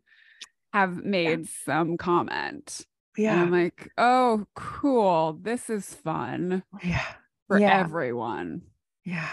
[0.79, 1.45] have made yeah.
[1.65, 2.85] some comment.
[3.17, 5.39] And I'm like, oh, cool.
[5.41, 7.01] This is fun Yeah.
[7.47, 7.79] for Yeah.
[7.79, 8.61] everyone.
[9.03, 9.27] Yeah.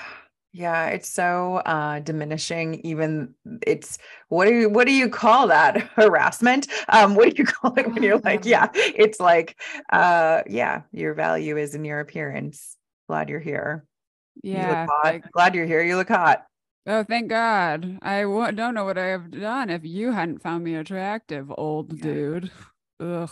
[0.56, 3.34] Yeah, it's so uh diminishing even
[3.66, 7.74] it's what do you what do you call that harassment um what do you call
[7.74, 9.60] it when you're like yeah it's like
[9.92, 12.76] uh yeah your value is in your appearance
[13.08, 13.84] glad you're here
[14.44, 14.86] you look Yeah.
[14.86, 16.46] hot Like, glad you're here you look hot
[16.86, 17.98] oh, thank God.
[18.02, 21.92] I w- don't know what I have done if you hadn't found me attractive, old
[21.92, 22.02] Yeah.
[22.02, 22.50] dude.
[23.00, 23.30] Ugh.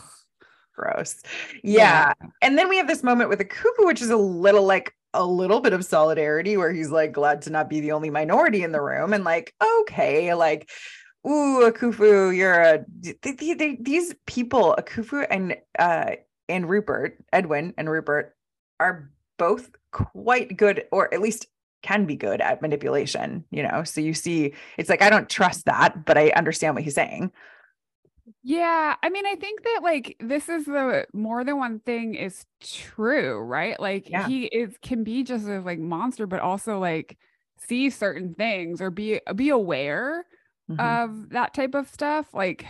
[0.74, 1.20] gross
[1.62, 4.94] yeah and then we have this moment with a Akufo which is a little like
[5.12, 8.62] a little bit of solidarity where he's like glad to not be the only minority
[8.62, 10.70] in the room and like okay like
[11.28, 16.12] ooh Akufo you're a th- th- th- these people Akufo and uh
[16.48, 18.34] and Rupert Edwin and Rupert
[18.80, 21.46] are both quite good or at least
[21.82, 25.66] can be good at manipulation you know so you see it's like I don't trust
[25.66, 27.32] that but I understand what he's saying
[28.42, 32.46] Yeah, I mean, I think that like this is the more than one thing is
[32.60, 33.78] true, right?
[33.80, 34.32] Like Yeah.
[34.34, 37.18] he is can be just a like monster, but also like
[37.58, 40.24] see certain things or be be aware
[40.68, 41.02] Mhm.
[41.08, 42.32] of that type of stuff.
[42.32, 42.64] Like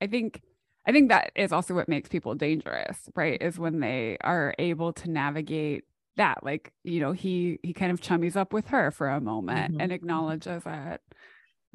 [0.00, 0.42] I think
[0.86, 3.40] I think that is also what makes people dangerous, right?
[3.40, 5.84] Is when they are able to navigate
[6.18, 6.44] that.
[6.44, 9.82] Like, you know, he he kind of chummies up with her for a moment Mhm,
[9.82, 9.94] and mhm.
[9.94, 11.00] acknowledges it.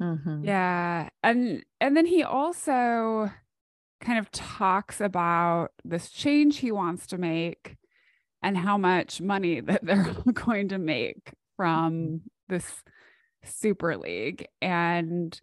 [0.00, 0.44] Mhm.
[0.44, 1.08] Yeah.
[1.22, 3.30] And and then he also
[4.00, 7.76] kind of talks about this change he wants to make
[8.42, 12.82] and how much money that they're going to make from this
[13.42, 15.40] super league and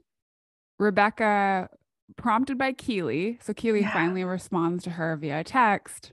[0.80, 1.70] Rebecca
[2.18, 3.94] prompted by Keeley so Keeley Yeah.
[3.94, 6.12] finally responds to her via text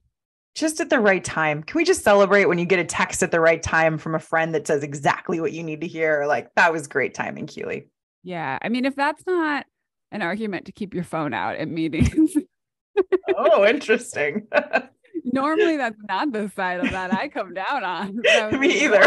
[0.58, 1.62] just at the right time.
[1.62, 4.18] Can we just celebrate when you get a text at the right time from a
[4.18, 6.24] friend that says exactly what you need to hear?
[6.26, 7.88] Like that was great timing, Keeley.
[8.24, 9.66] yeah I mean if that's not
[10.10, 12.34] an argument to keep your phone out at meetings
[13.36, 14.48] Oh, interesting.
[15.24, 19.02] normally that's not the side of that I come down on So Me either.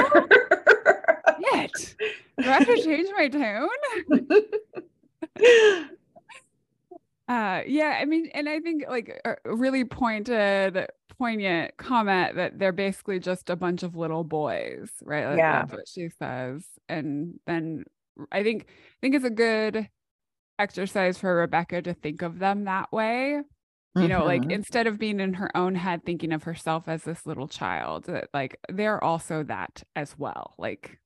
[1.53, 1.95] Shit.
[2.39, 3.67] Do I have to change my tone?
[7.27, 10.85] Uh yeah, I mean, and I think like really pointed,
[11.21, 15.27] poignant comment that they're basically just a bunch of little boys, right?
[15.27, 15.60] Like, Yeah.
[15.62, 16.65] That's what she says.
[16.89, 17.84] And then
[18.31, 19.88] I think I think it's a good
[20.60, 23.41] exercise for Rebecca to think of them that way.
[23.95, 24.51] You know, like Mhm.
[24.51, 28.29] instead of being in her own head thinking of herself as this little child, that
[28.34, 30.55] like they're also that as well.
[30.57, 30.97] Like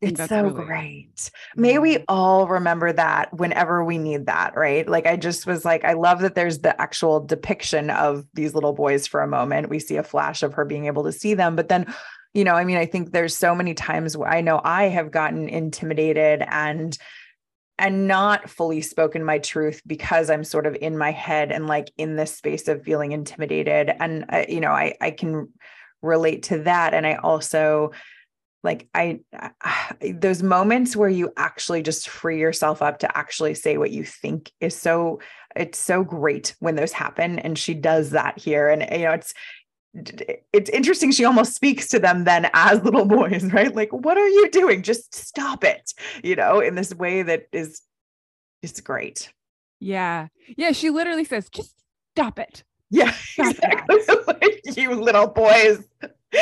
[0.00, 1.30] it's so really- great.
[1.56, 4.86] May we all remember that whenever we need that, right?
[4.88, 8.74] Like, I just was like, I love that there's the actual depiction of these little
[8.74, 9.70] boys for a moment.
[9.70, 11.92] We see a flash of her being able to see them, but then,
[12.34, 15.10] you know, I mean, I think there's so many times where I know I have
[15.10, 16.96] gotten intimidated and
[17.78, 21.92] and not fully spoken my truth because I'm sort of in my head and like
[21.98, 23.94] in this space of feeling intimidated.
[24.00, 25.52] And uh, you know, I I can
[26.02, 27.92] relate to that, and I also
[28.66, 29.20] like I,
[29.62, 34.04] I those moments where you actually just free yourself up to actually say what you
[34.04, 35.20] think is so
[35.54, 39.32] it's so great when those happen and she does that here and you know it's
[40.52, 44.28] it's interesting she almost speaks to them then as little boys right like what are
[44.28, 47.80] you doing just stop it you know in this way that is
[48.62, 49.32] is great
[49.80, 50.28] Yeah.
[50.56, 50.72] Yeah.
[50.72, 51.74] She literally says, just
[52.14, 52.64] stop it.
[52.90, 55.84] yeah exactly you little boys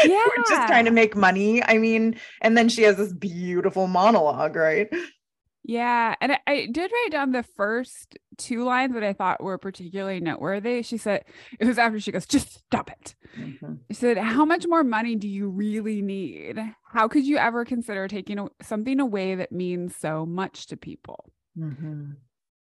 [0.05, 0.25] Yeah.
[0.27, 4.57] we're just trying to make money i mean and then she has this beautiful monologue
[4.57, 4.89] right
[5.67, 6.15] Yeah.
[6.21, 10.21] And I, I did write down the first two lines that I thought were particularly
[10.21, 10.83] noteworthy.
[10.83, 11.25] She said,
[11.59, 13.15] it was after she goes, just stop it.
[13.89, 16.59] She said, How much more money do you really need?
[16.93, 21.33] How could you ever consider taking a- something away that means so much to people?
[21.59, 22.17] Mhm.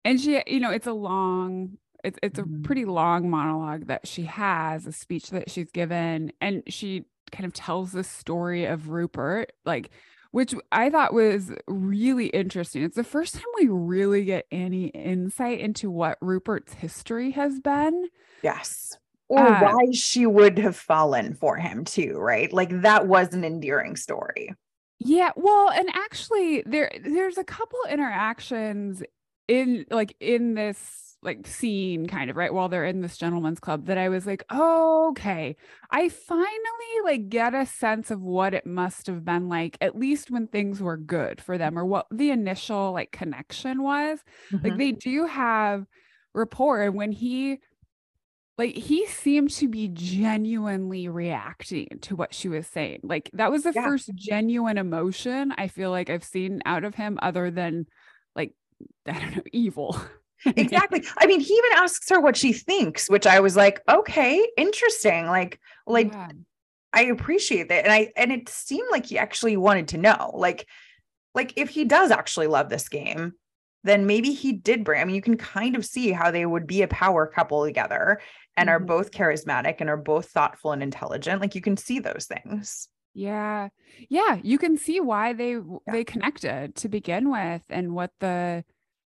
[0.06, 2.60] And she, you know, it's a long, it's it's Mhm.
[2.60, 7.44] a pretty long monologue that she has, a speech that she's given, and she kind
[7.46, 9.90] of tells the story of Rupert, like,
[10.30, 12.82] which I thought was really interesting.
[12.82, 18.08] It's the first time we really get any insight into what Rupert's history has been.
[18.42, 18.96] Yes.
[19.28, 22.52] Or Uh, why she would have fallen for him too, right?
[22.52, 24.54] Like that was an endearing story.
[24.98, 29.02] Yeah, well, and actually there there's a couple interactions
[29.48, 33.86] in like in this like scene kind of right while they're in this gentleman's club
[33.86, 35.56] that I was like, oh, okay.
[35.90, 36.46] I finally
[37.04, 40.80] like get a sense of what it must have been like, at least when things
[40.82, 44.20] were good for them, or what the initial like connection was.
[44.62, 44.78] Like Mhm.
[44.78, 45.86] they do have
[46.34, 46.82] rapport.
[46.82, 47.60] And when he
[48.56, 53.00] like he seemed to be genuinely reacting to what she was saying.
[53.02, 53.82] Like that was the Yeah.
[53.84, 57.86] first genuine emotion I feel like I've seen out of him other than
[58.36, 58.54] like
[59.06, 59.96] I don't know, evil.
[60.46, 61.04] Exactly.
[61.18, 65.26] I mean, he even asks her what she thinks, which I was like, okay, interesting.
[65.26, 66.28] Like, like Yeah.
[66.92, 67.84] I appreciate that.
[67.84, 70.32] And I and it seemed like he actually wanted to know.
[70.34, 70.68] Like,
[71.34, 73.32] like if he does actually love this game,
[73.84, 75.00] then maybe he did bring.
[75.00, 78.20] I mean, you can kind of see how they would be a power couple together
[78.56, 78.86] and are Mhm.
[78.86, 81.40] both charismatic and are both thoughtful and intelligent.
[81.40, 82.88] Like you can see those things.
[83.14, 83.68] Yeah.
[84.08, 85.94] Yeah, you can see why they Yeah.
[85.94, 88.64] they connected to begin with and what the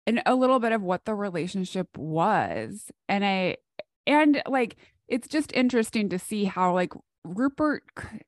[0.07, 2.91] and a little bit of what the relationship was.
[3.09, 3.57] And I
[4.07, 4.77] and like
[5.09, 6.93] it's just interesting to see how like
[7.25, 7.85] Rupert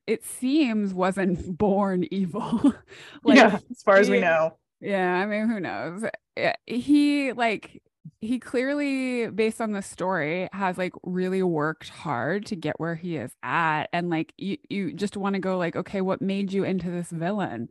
[0.06, 2.74] it seems wasn't born evil.
[3.24, 4.56] like yeah, as far as we know.
[4.80, 6.04] Yeah, I mean, who knows?
[6.36, 7.82] Eh, he like
[8.20, 13.16] he clearly, based on the story, has like really worked hard to get where he
[13.16, 16.64] is at, and like you, you just want to go like, okay, what made you
[16.64, 17.68] into this villain?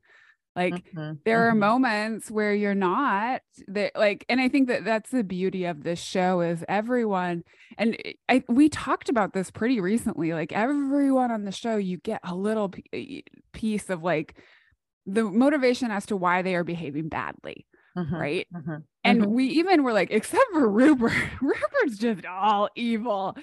[0.56, 1.56] Like Mhm, there are mhm.
[1.56, 6.00] moments where you're not that like and i think that that's the beauty of this
[6.00, 7.44] show is everyone
[7.78, 7.98] and
[8.30, 12.36] I, we talked about this pretty recently like everyone on the show you get a
[12.36, 14.38] little p- piece of like
[15.06, 17.66] the motivation as to why they are behaving badly
[17.96, 19.34] Mhm, right mhm, and mhm.
[19.34, 23.36] we even were like except for rupert rupert's just all evil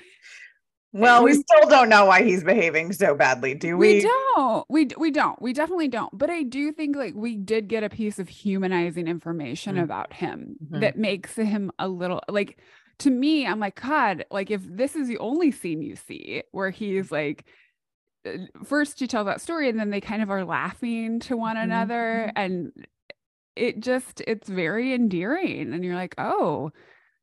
[0.93, 4.01] well, we we- still don't know why he's behaving so badly, do we, we?
[4.03, 7.83] don't we we don't we definitely don't but i do think like we did get
[7.83, 9.83] a piece of humanizing information Mm.
[9.85, 10.81] about him Mhm.
[10.81, 12.59] that makes him a little like
[12.99, 16.71] to me i'm like god like if this is the only scene you see where
[16.71, 17.45] he's like
[18.27, 18.33] uh,
[18.65, 21.63] first you tell that story and then they kind of are laughing to one Mhm,
[21.65, 22.33] another mhm.
[22.37, 22.73] and
[23.57, 26.71] it just it's very endearing and you're like oh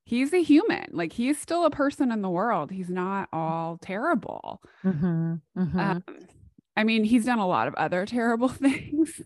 [0.10, 4.62] he's a human like he's still a person in the world he's not all terrible
[4.84, 5.80] Mhm, mhm.
[5.80, 6.04] um,
[6.76, 9.22] I mean, he's done a lot of other terrible things.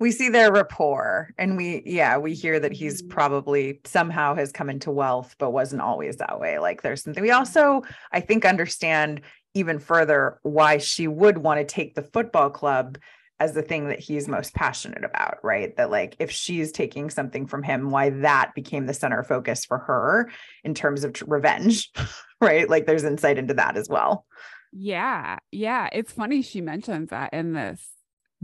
[0.00, 3.10] we see their rapport and we yeah we hear that he's Mhm.
[3.10, 7.32] probably somehow has come into wealth but wasn't always that way like there's something we
[7.32, 9.20] also i think understand
[9.54, 12.96] even further why she would want to take the football club
[13.40, 17.46] as the thing that he's most passionate about right that like if she's taking something
[17.46, 20.30] from him why that became the center focus for her
[20.64, 21.90] in terms of revenge
[22.40, 24.26] right like there's insight into that as well
[24.72, 25.38] Yeah.
[25.50, 25.88] Yeah.
[25.92, 27.88] It's funny she mentions that in this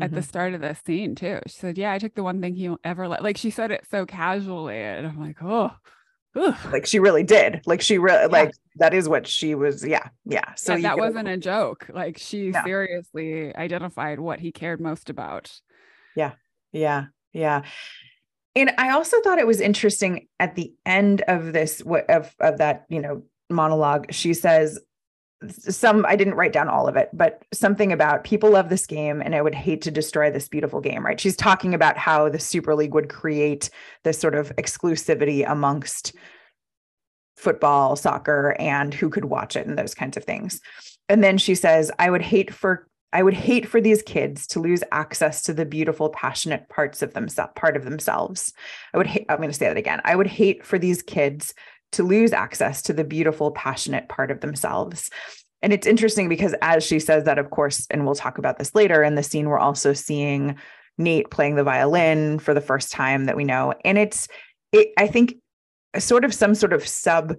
[0.01, 0.25] at the Mhm.
[0.25, 1.39] start of the scene too.
[1.47, 3.87] She said, Yeah, I took the one thing he ever let like she said it
[3.91, 4.79] so casually.
[4.81, 5.71] And I'm like, oh,
[6.37, 6.57] ugh.
[6.73, 10.55] like she really did like she really like that is what she was yeah yeah
[10.57, 11.89] so Yeah, that could- wasn't a joke.
[11.93, 12.63] Like she No.
[12.65, 15.53] seriously identified what he cared most about.
[16.17, 16.33] Yeah,
[16.73, 17.07] yeah.
[17.33, 17.63] Yeah
[18.57, 22.59] and I also thought it was interesting at the end of this what of of
[22.59, 24.79] that, you know, monologue, she says
[25.51, 29.21] some I didn't write down all of it, but something about people love this game
[29.21, 31.21] and I would hate to destroy this beautiful game, right?
[31.21, 33.71] She's talking about how the Super League would create
[34.03, 36.15] this sort of exclusivity amongst
[37.37, 40.61] football, soccer, and who could watch it and those kinds of things.
[41.09, 44.61] And then she says, I would hate for I would hate for these kids to
[44.61, 48.53] lose access to the beautiful, passionate parts of themselves, part of themselves.
[48.93, 50.01] I would hate, I'm going to say that again.
[50.05, 51.55] I would hate for these kids
[51.95, 55.11] to lose access to the beautiful, passionate part of themselves.
[55.63, 58.75] And it's interesting because as she says that, of course, and we'll talk about this
[58.75, 60.57] later in the scene, we're also seeing
[60.99, 63.75] Nate playing the violin for the first time that we know.
[63.85, 64.29] And it's,
[64.73, 65.37] it, I think,
[65.99, 67.35] sort of some sort of sub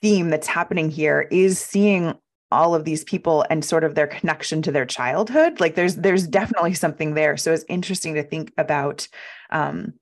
[0.00, 2.14] theme that's happening here is seeing
[2.52, 6.26] all of these people and sort of their connection to their childhood like there's there's
[6.26, 9.06] definitely something there so it's interesting to think about
[9.50, 9.92] um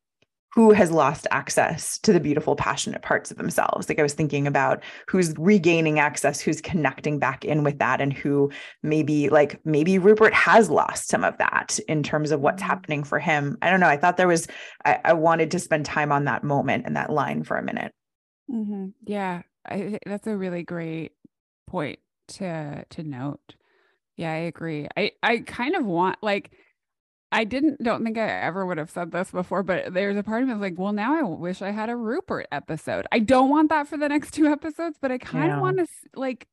[0.59, 4.45] who has lost access to the beautiful passionate parts of themselves like i was thinking
[4.45, 8.51] about who's regaining access who's connecting back in with that and who
[8.83, 12.67] maybe like maybe rupert has lost some of that in terms of what's Mhm.
[12.67, 14.49] happening for him i don't know i thought there was
[14.85, 17.93] I, I wanted to spend time on that moment and that line for a minute
[18.51, 18.95] Mhm.
[19.05, 21.13] Yeah, I, that's a really great
[21.67, 23.55] point to to note.
[24.17, 24.89] Yeah, I agree.
[24.97, 26.53] I I kind of want like
[27.31, 30.43] I didn't don't think I ever would have said this before, but there's a part
[30.43, 33.07] of me that's like, well, now I wish I had a Rupert episode.
[33.13, 35.57] I don't want that for the next two episodes, but I kind Yeah.
[35.57, 36.47] of want to like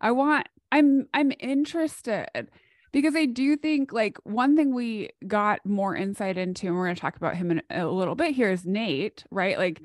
[0.00, 2.50] I want I'm I'm interested
[2.92, 6.96] because I do think like one thing we got more insight into, and we're going
[6.96, 9.56] to talk about him in a little bit here is Nate, right?
[9.58, 9.80] Like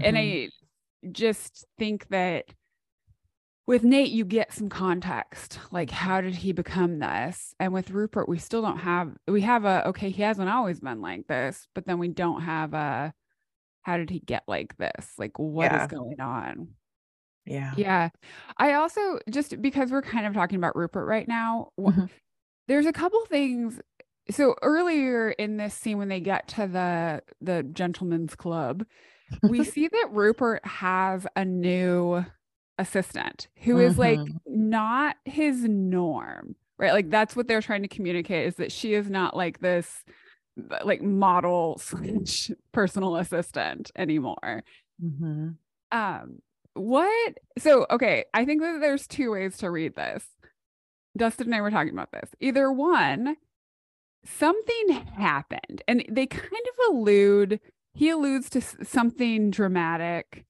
[0.00, 0.46] and Mhm.
[0.46, 2.46] I just think that
[3.66, 5.58] with Nate, you get some context.
[5.70, 7.54] Like, how did he become this?
[7.58, 11.00] And with Rupert, we still don't have, we have a, okay, he hasn't always been
[11.00, 13.14] like this, but then we don't have a,
[13.82, 15.12] how did he get like this?
[15.18, 15.86] Like, what is Yeah.
[15.86, 16.68] going on?
[17.46, 18.08] yeah Yeah.
[18.56, 22.08] I also, just because we're kind of talking about Rupert right now, Mhm.
[22.68, 23.80] there's a couple things.
[24.30, 28.86] So earlier in this scene, when they get to the the gentleman's club,
[29.42, 32.24] we see that Rupert has a new
[32.78, 34.38] assistant who is like Mhm.
[34.46, 36.92] not his norm, right?
[36.92, 40.04] Like that's what they're trying to communicate is that she is not like this
[40.84, 44.62] like model slash personal assistant anymore.
[45.02, 45.56] Mhm.
[45.92, 46.42] Um,
[46.74, 47.38] what?
[47.58, 50.26] So, okay, I think that there's two ways to read this.
[51.16, 52.30] Dustin and I were talking about this.
[52.40, 53.36] Either one,
[54.24, 57.60] something happened, and they kind of allude.
[57.92, 60.44] He alludes to something dramatic.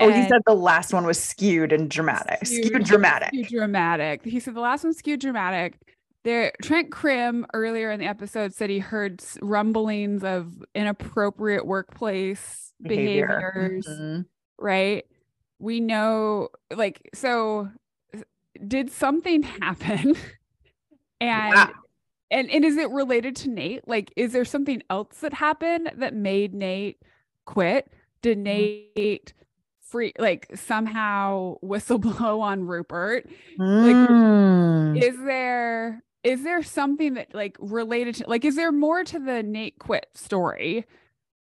[0.00, 2.44] Oh, he said the last one was skewed and dramatic.
[2.46, 3.28] Skewed, dramatic.
[3.28, 4.24] skewed dramatic.
[4.24, 5.78] He said the last one skewed dramatic.
[6.24, 13.26] There, Trent Crimm earlier in the episode said he heard rumblings of inappropriate workplace Behavior.
[13.26, 14.26] behaviors Mhm.
[14.58, 15.04] right?
[15.58, 17.70] We know, like, so
[18.66, 20.14] did something happen?
[21.20, 21.70] and Yeah.
[22.30, 23.86] and and is it related to Nate?
[23.86, 26.98] Like, is there something else that happened that made Nate
[27.46, 27.88] quit?
[28.22, 29.32] Did Mm-hmm.
[29.92, 33.28] Free like somehow whistleblow on Rupert?
[33.58, 35.02] Mm.
[35.02, 39.42] Is there is there something that like related to like is there more to the
[39.42, 40.86] Nate quit story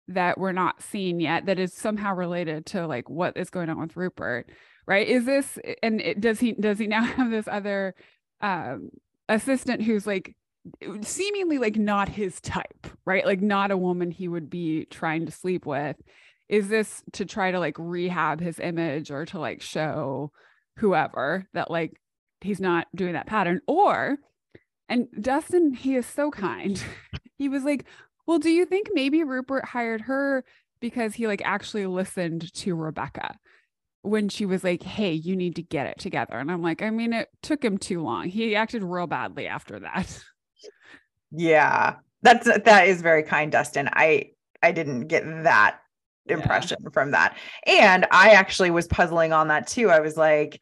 [0.07, 3.79] that we're not seeing yet that is somehow related to like what is going on
[3.79, 4.49] with Rupert?
[4.87, 5.07] Right?
[5.07, 7.93] Is this and it, does he does he now have this other
[8.41, 8.89] um
[9.29, 10.35] assistant who's like
[11.01, 13.23] seemingly like not his type, right?
[13.23, 15.95] Like not a woman he would be trying to sleep with.
[16.51, 20.31] Is this to try to like rehab his image or to like show
[20.77, 21.99] whoever that like
[22.41, 24.17] he's not doing that pattern or
[24.89, 26.83] and Dustin he is so kind.
[27.37, 27.85] he was like,
[28.27, 30.43] "Well, do you think maybe Rupert hired her
[30.81, 33.35] because he like actually listened to Rebecca?"
[34.03, 36.89] when she was like, "Hey, you need to get it together." And I'm like, I
[36.89, 38.27] mean, it took him too long.
[38.29, 40.23] He acted real badly after that.
[41.31, 41.95] Yeah.
[42.23, 43.89] That's that is very kind, Dustin.
[43.93, 44.31] I
[44.61, 45.80] I didn't get that
[46.25, 46.35] Yeah.
[46.35, 47.37] impression from that.
[47.65, 49.89] And I actually was puzzling on that too.
[49.89, 50.61] I was like,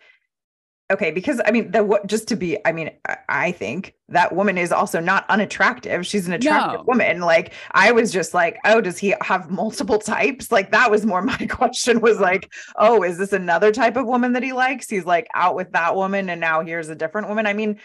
[0.91, 4.33] okay, because I mean, the what just to be, I mean, I, I think that
[4.35, 6.05] woman is also not unattractive.
[6.05, 6.85] She's an attractive No.
[6.87, 7.19] woman.
[7.19, 10.51] Like I was just like, oh, does he have multiple types?
[10.51, 14.33] Like that was more my question was like, oh, is this another type of woman
[14.33, 14.89] that he likes?
[14.89, 17.45] He's like out with that woman and now here's a different woman.
[17.45, 17.79] I mean,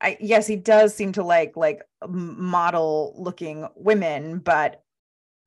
[0.00, 4.82] I yes, he does seem to like like model looking women, but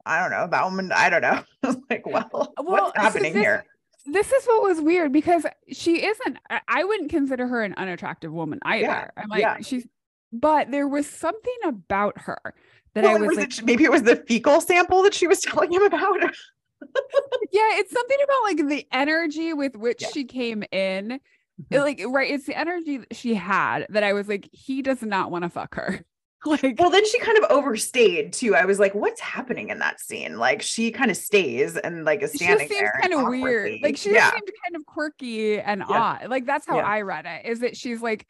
[0.06, 0.92] I don't know that woman.
[0.92, 1.42] I don't know.
[1.64, 3.66] I was like, well, Well, what's so happening this- here?
[4.08, 6.38] This is what was weird because she isn't
[6.68, 9.12] I- wouldn't consider her an unattractive woman either.
[9.18, 9.58] I'm like yeah.
[9.62, 9.88] she's
[10.32, 12.38] but there was something about her
[12.94, 15.26] that Well, I was was like, it, maybe it was the fecal sample that she
[15.26, 16.22] was telling him about.
[17.52, 20.10] yeah, it's something about like the energy with which Yeah.
[20.14, 21.20] she came in.
[21.72, 21.80] Mhm.
[21.82, 25.32] Like, right, it's the energy that she had that I was like, he does not
[25.32, 26.06] want to fuck her.
[26.64, 28.56] Like, Well, then she kind of overstayed too.
[28.56, 30.38] I was like, what's happening in that scene?
[30.38, 33.80] Like she kind of stays and like is she standing just seems kind of weird.
[33.82, 34.30] Like she yeah.
[34.32, 36.02] seemed kind of quirky and Yeah.
[36.02, 36.28] odd.
[36.30, 36.86] Like that's how Yeah.
[36.86, 37.46] I read it.
[37.48, 38.28] Is that she's like,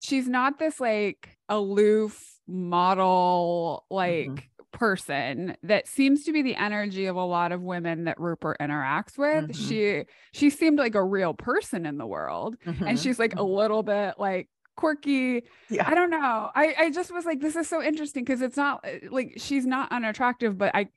[0.00, 4.42] she's not this like aloof model like Mhm.
[4.72, 9.18] person that seems to be the energy of a lot of women that Rupert interacts
[9.18, 9.48] with.
[9.50, 9.68] Mhm.
[9.68, 12.56] She she seemed like a real person in the world.
[12.64, 13.02] And Mhm.
[13.02, 15.42] she's like a little bit like quirky.
[15.70, 15.88] yeah.
[15.88, 16.50] I don't know.
[16.54, 19.66] I I just was like, this is so interesting because it's not uh, like she's
[19.66, 20.88] not unattractive, but I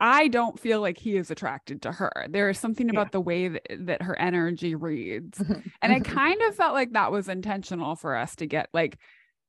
[0.00, 2.26] I don't feel like he is attracted to her.
[2.30, 2.92] There is something Yeah.
[3.00, 5.70] about the way that, that her energy reads, Mhm.
[5.82, 6.04] and I Mhm.
[6.04, 8.98] kind of felt like that was intentional for us to get like.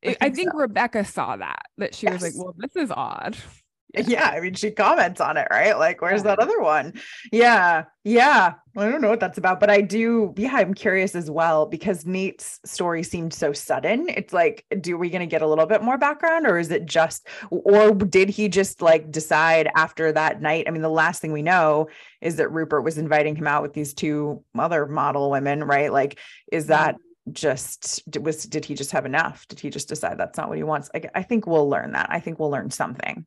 [0.04, 0.58] I I I think think, so.
[0.60, 3.38] Rebecca saw that that she was like, well, this is odd.
[4.08, 5.78] Yeah i mean she comments on it right?
[5.78, 6.36] Like where's Yeah.
[6.36, 6.94] that other one?
[7.32, 8.54] Yeah yeah.
[8.78, 12.06] I don't know what that's about but i do yeah i'm curious as well because
[12.06, 14.10] nate's story seemed so sudden.
[14.10, 17.28] It's like do we gonna get a little bit more background or is it just
[17.50, 20.66] or did he just like decide after that night?
[20.68, 21.88] I mean the last thing we know
[22.22, 25.92] is that rupert was inviting him out with these two other model women right?
[25.92, 26.20] Like
[26.52, 26.96] is that
[27.32, 29.48] just was did he just have enough?
[29.48, 30.92] Did he just decide that's not what he wants?
[30.94, 32.08] I, I think we'll learn that.
[32.12, 33.26] I think we'll learn something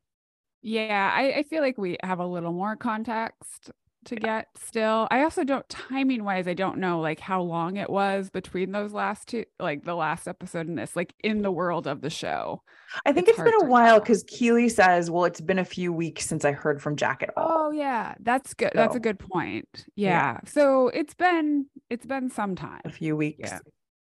[0.61, 3.71] Yeah, I, I feel like we have a little more context
[4.05, 5.07] to get still.
[5.11, 8.93] I also don't timing wise, I don't know like how long it was between those
[8.93, 12.63] last two, like the last episode and this, like in the world of the show.
[13.05, 15.93] I think It's it's been a while because Keeley says, "Well, it's been a few
[15.93, 18.71] weeks since I heard from Jack at all." Oh yeah, that's good.
[18.73, 19.85] That's a good point.
[19.95, 20.09] Yeah.
[20.09, 20.39] Yeah.
[20.45, 22.81] So it's been it's been some time.
[22.85, 23.59] A few weeks, Yeah.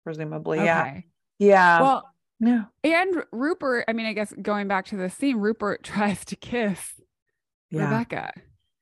[0.04, 0.58] presumably.
[0.58, 1.00] Yeah,
[1.38, 1.80] yeah.
[1.80, 6.24] Well, no, and Rupert, I mean, I guess going back to the scene, Rupert tries
[6.26, 6.94] to kiss
[7.70, 7.84] yeah.
[7.84, 8.32] Rebecca.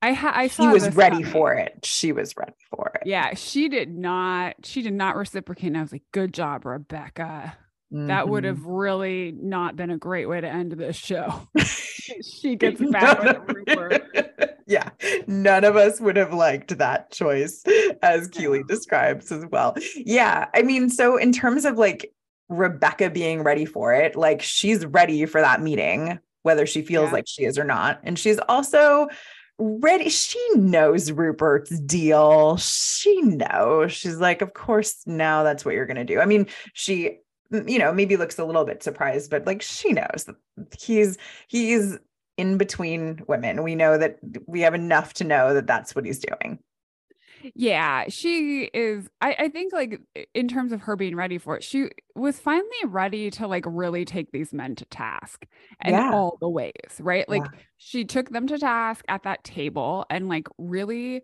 [0.04, 1.30] I ha- I saw He was ready coming.
[1.32, 1.78] for it.
[1.84, 3.02] She was ready for it.
[3.06, 4.56] Yeah, she did not.
[4.64, 5.68] She did not reciprocate.
[5.68, 7.56] And I was like, "Good job, Rebecca."
[7.94, 8.46] That would Mhm.
[8.46, 11.46] have really not been a great way to end this show.
[11.58, 14.58] she gets back with Rupert.
[14.66, 14.88] yeah,
[15.26, 17.62] none of us would have liked that choice,
[18.02, 19.74] as Keeley describes as well.
[19.94, 20.48] Yeah.
[20.54, 22.10] I mean, so in terms of like
[22.52, 27.12] Rebecca being ready for it, like she's ready for that meeting, whether she feels yeah.
[27.12, 28.00] like she is or not.
[28.04, 29.08] And she's also
[29.58, 30.08] ready.
[30.08, 32.56] She knows Rupert's deal.
[32.58, 33.92] She knows.
[33.92, 36.20] She's like, of course, now that's what you're going to do.
[36.20, 37.18] I mean, she,
[37.50, 40.28] you know, maybe looks a little bit surprised, but like she knows
[40.78, 41.16] he's,
[41.48, 41.98] he's
[42.36, 43.62] in between women.
[43.62, 46.58] We know that we have enough to know that that's what he's doing.
[47.54, 49.08] Yeah, she is.
[49.20, 50.00] I, I think, like,
[50.34, 54.04] in terms of her being ready for it, she was finally ready to, like, really
[54.04, 55.46] take these men to task
[55.80, 56.12] and yeah.
[56.12, 57.28] all the ways, right?
[57.28, 57.58] Like, yeah.
[57.76, 61.22] she took them to task at that table and, like, really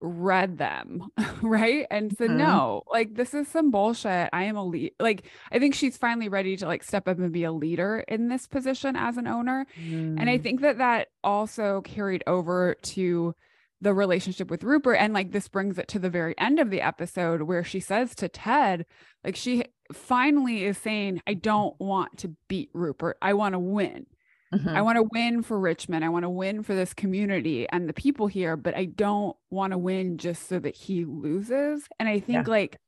[0.00, 1.08] read them,
[1.42, 1.86] right?
[1.90, 2.38] And said, mm-hmm.
[2.38, 4.28] no, like, this is some bullshit.
[4.32, 4.92] I am a lead.
[5.00, 8.28] Like, I think she's finally ready to, like, step up and be a leader in
[8.28, 9.66] this position as an owner.
[9.80, 10.20] Mm.
[10.20, 10.42] And I mm.
[10.42, 13.34] think that that also carried over to,
[13.80, 14.96] the relationship with Rupert.
[14.98, 18.14] And like this brings it to the very end of the episode where she says
[18.16, 18.86] to Ted,
[19.24, 23.18] like she finally is saying, I don't want to beat Rupert.
[23.20, 24.06] I want to win.
[24.54, 24.68] Mm-hmm.
[24.68, 26.04] I want to win for Richmond.
[26.04, 29.72] I want to win for this community and the people here, but I don't want
[29.72, 31.86] to win just so that he loses.
[31.98, 32.52] And I think yeah.
[32.52, 32.78] like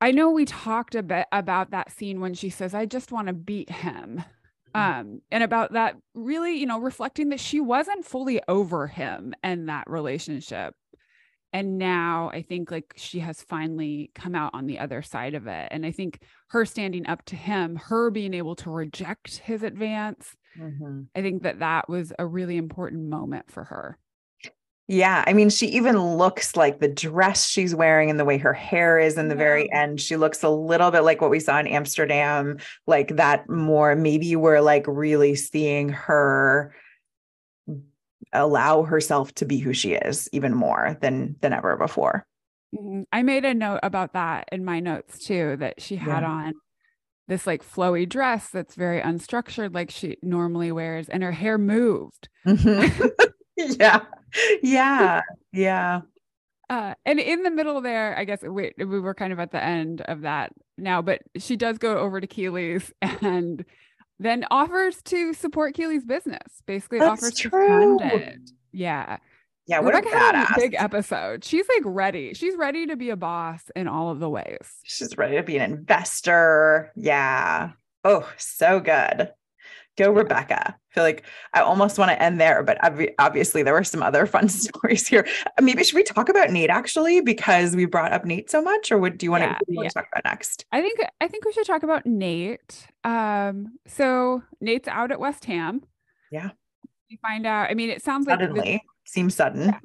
[0.00, 3.28] I know we talked a bit about that scene when she says, I just want
[3.28, 4.22] to beat him.
[4.74, 5.00] Mm-hmm.
[5.00, 9.68] um and about that really you know reflecting that she wasn't fully over him and
[9.68, 10.74] that relationship
[11.52, 15.46] and now i think like she has finally come out on the other side of
[15.46, 19.62] it and i think her standing up to him her being able to reject his
[19.62, 21.02] advance mm-hmm.
[21.14, 23.96] i think that that was a really important moment for her
[24.86, 25.24] yeah.
[25.26, 28.98] I mean, she even looks like the dress she's wearing and the way her hair
[28.98, 29.38] is in the yeah.
[29.38, 30.00] very end.
[30.00, 33.96] She looks a little bit like what we saw in Amsterdam, like that more.
[33.96, 36.74] Maybe we're like really seeing her
[38.32, 42.26] allow herself to be who she is even more than than ever before.
[42.74, 43.02] Mm-hmm.
[43.12, 46.30] I made a note about that in my notes too, that she had yeah.
[46.30, 46.54] on
[47.28, 52.28] this like flowy dress that's very unstructured, like she normally wears, and her hair moved.
[52.46, 53.06] Mm-hmm.
[53.78, 54.00] yeah
[54.62, 56.00] yeah yeah
[56.70, 59.62] uh, and in the middle there, I guess we, we were kind of at the
[59.62, 63.64] end of that now, but she does go over to Keeley's and
[64.18, 66.62] then offers to support Keeley's business.
[66.66, 67.50] Basically, That's offers true.
[67.50, 68.50] to fund it.
[68.72, 69.18] Yeah.
[69.66, 70.56] Yeah, what Rebecca a badass.
[70.56, 71.44] A big episode.
[71.44, 72.34] She's like ready.
[72.34, 74.74] She's ready to be a boss in all of the ways.
[74.82, 76.92] She's ready to be an investor.
[76.96, 77.70] Yeah.
[78.04, 79.32] Oh, so good.
[79.96, 80.74] Go Rebecca.
[80.74, 82.78] I feel like I almost want to end there, but
[83.18, 85.26] obviously there were some other fun stories here.
[85.60, 88.98] Maybe should we talk about Nate actually because we brought up Nate so much, or
[88.98, 89.88] what do you want, yeah, to, yeah.
[89.88, 90.64] to talk about next?
[90.72, 92.86] I think I think we should talk about Nate.
[93.04, 95.82] Um, so Nate's out at West Ham.
[96.32, 96.50] Yeah.
[97.08, 97.70] You find out.
[97.70, 99.66] I mean, it sounds like suddenly seems sudden.
[99.66, 99.78] Yeah,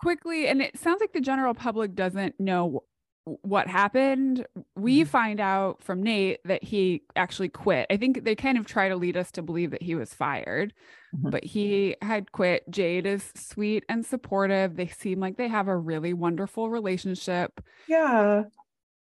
[0.00, 2.84] quickly, and it sounds like the general public doesn't know
[3.24, 4.46] what happened,
[4.76, 5.08] we mm-hmm.
[5.08, 7.86] find out from Nate that he actually quit.
[7.90, 10.74] I think they kind of try to lead us to believe that he was fired,
[11.14, 11.30] mm-hmm.
[11.30, 12.70] but he had quit.
[12.70, 14.76] Jade is sweet and supportive.
[14.76, 17.62] They seem like they have a really wonderful relationship.
[17.88, 18.44] Yeah.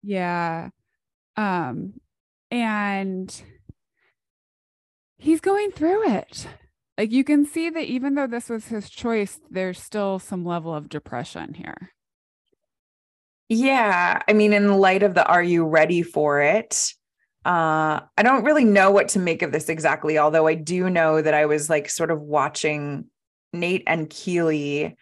[0.03, 0.71] Yeah.
[1.37, 1.95] Um
[2.51, 3.43] and
[5.19, 6.47] he's going through it.
[6.97, 10.75] Like you can see that even though this was his choice, there's still some level
[10.75, 11.91] of depression here.
[13.49, 14.23] Yeah.
[14.27, 16.93] I mean, in light of the are you ready for it?
[17.45, 21.23] Uh, I don't really know what to make of this exactly, although I do know
[21.23, 23.05] that I was like sort of watching
[23.53, 24.97] Nate and Keeley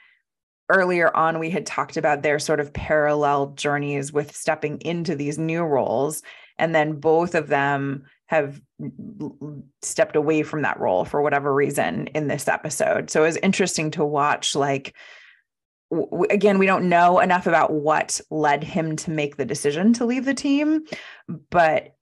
[0.68, 1.38] earlier on.
[1.38, 6.22] We had talked about their sort of parallel journeys with stepping into these new roles.
[6.58, 8.60] And then both of them have
[9.82, 13.10] stepped away from that role for whatever reason in this episode.
[13.10, 14.94] So it was interesting to watch like
[16.30, 20.24] again, we don't know enough about what led him to make the decision to leave
[20.24, 20.84] the team,
[21.50, 21.94] but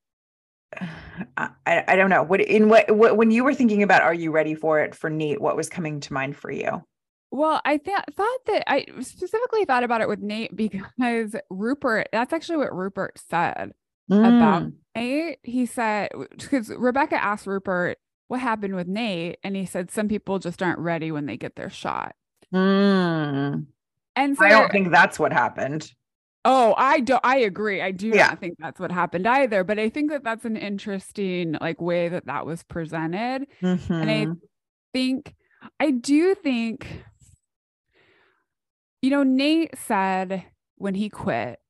[1.36, 2.22] I, I don't know.
[2.22, 4.94] What in what, what when you were thinking about are you ready for it?
[4.94, 6.82] for Nate what was coming to mind for you?
[7.30, 12.32] Well I th- thought that I specifically thought about it with Nate because Rupert that's
[12.32, 13.72] actually what Rupert said
[14.10, 14.20] mm.
[14.20, 15.38] about Nate.
[15.42, 20.38] He said because Rebecca asked Rupert what happened with Nate and he said some people
[20.38, 22.14] just aren't ready when they get their shot
[22.52, 23.66] mm.
[24.14, 25.90] And so, I don't think that's what happened.
[26.44, 27.18] Oh, I do.
[27.22, 27.80] I agree.
[27.80, 28.28] I do yeah.
[28.28, 29.62] not think that's what happened either.
[29.62, 33.92] But I think that that's an interesting like way that that was presented, mm-hmm.
[33.92, 34.32] and I mm-hmm.
[34.92, 35.34] think
[35.78, 36.86] I do think,
[39.00, 40.44] you know, Nate said
[40.76, 41.60] when he quit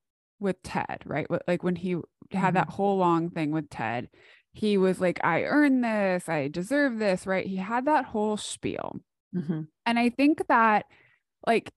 [0.40, 1.26] with Ted, right?
[1.46, 2.02] Like when he had
[2.32, 2.54] mm-hmm.
[2.54, 4.08] that whole long thing with Ted,
[4.52, 6.28] he was like, "I earned this.
[6.28, 7.46] I deserve this." Right?
[7.46, 9.00] He had that whole spiel,
[9.34, 9.62] mm-hmm.
[9.86, 10.86] And I think that
[11.46, 11.70] like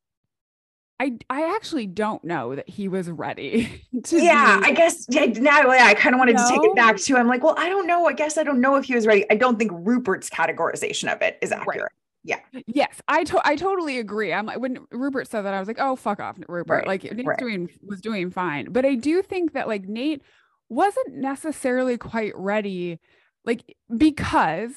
[0.99, 5.69] I I actually don't know that he was ready to yeah i guess yeah now
[5.69, 8.05] i kind of wanted to take it back too i'm like well i don't know
[8.07, 11.21] i guess i don't know if he was ready i don't think rupert's categorization of
[11.21, 11.81] it is Right.
[12.23, 12.39] Yeah.
[12.65, 14.33] Yes, I to- I totally agree.
[14.33, 16.79] I'm like when Rupert said that, I was like, oh fuck off, Rupert.
[16.79, 17.37] Right, Like Nate's right.
[17.37, 20.23] doing was doing fine, but I do think that like Nate
[20.67, 22.99] wasn't necessarily quite ready,
[23.45, 24.71] like because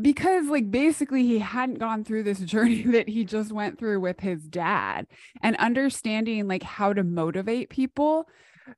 [0.00, 4.20] because like basically he hadn't gone through this journey that he just went through with
[4.20, 5.06] his dad
[5.42, 8.28] and understanding like how to motivate people.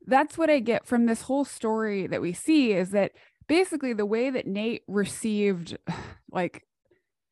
[0.07, 3.13] That's what I get from this whole story that we see is that
[3.47, 5.77] basically the way that Nate received
[6.31, 6.65] like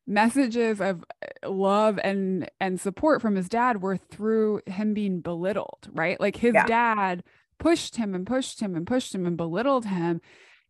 [0.07, 1.03] messages of
[1.45, 6.35] uh, love and and support from his dad were through him being belittled right like
[6.35, 6.65] his Yeah.
[6.65, 7.23] dad
[7.59, 10.19] pushed him and pushed him and pushed him and belittled him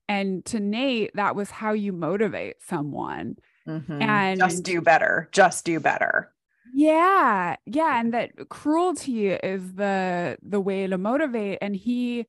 [0.07, 3.37] and to Nate that was how you motivate someone.
[3.67, 4.01] Mhm.
[4.01, 5.29] and just do better.
[5.31, 6.33] Just do better.
[6.73, 7.57] Yeah.
[7.65, 7.99] Yeah.
[7.99, 11.59] And that cruelty is the the way to motivate.
[11.61, 12.25] And he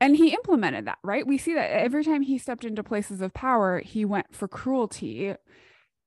[0.00, 1.26] and he implemented that right?
[1.26, 5.34] We see that every time he stepped into places of power he went for cruelty.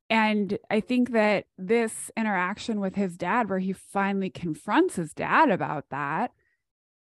[0.10, 5.50] And i think that this interaction with his dad where he finally confronts his dad
[5.50, 6.32] about that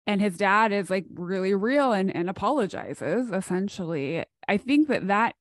[0.07, 5.35] and his dad is like really real and, and apologizes essentially i think that that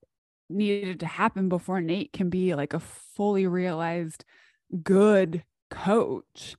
[0.51, 4.25] needed to happen before nate can be like a fully realized
[4.83, 6.57] good coach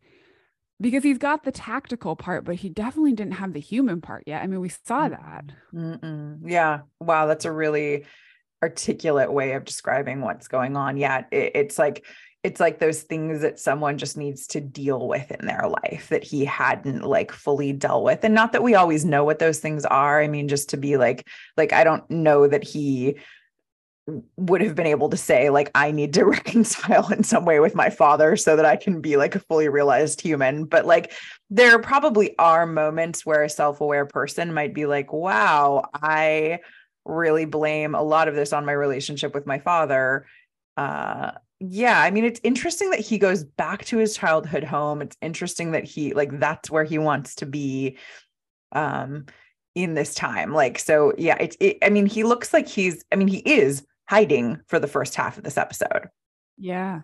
[0.80, 4.44] because he's got the tactical part, but he definitely didn't have the human part yet.
[4.44, 5.46] I mean, we saw that.
[5.74, 6.40] Mm-mm.
[6.46, 6.82] Yeah.
[7.00, 7.26] Wow.
[7.26, 8.06] That's a really
[8.62, 10.98] articulate way of describing what's going on.
[10.98, 11.26] Yeah.
[11.32, 12.06] It, it's like,
[12.44, 16.24] it's like those things that someone just needs to deal with in their life that
[16.24, 18.24] he hadn't like fully dealt with.
[18.24, 20.22] And not that we always know what those things are.
[20.22, 21.28] I mean, just to be like,
[21.58, 23.18] like, I don't know that he
[24.38, 27.76] would have been able to say like i need to reconcile in some way with
[27.76, 31.12] my father so that i can be like a fully realized human but like
[31.50, 36.58] there probably are moments where a self-aware person might be like wow i
[37.04, 40.26] really blame a lot of this on my relationship with my father
[40.78, 45.18] uh yeah i mean it's interesting that he goes back to his childhood home it's
[45.22, 47.98] interesting that he like that's where he wants to be
[48.74, 49.26] um
[49.76, 53.16] in this time like so yeah it's it, i mean he looks like he's i
[53.16, 56.08] mean he is hiding for the first half of this episode
[56.58, 57.02] Yeah.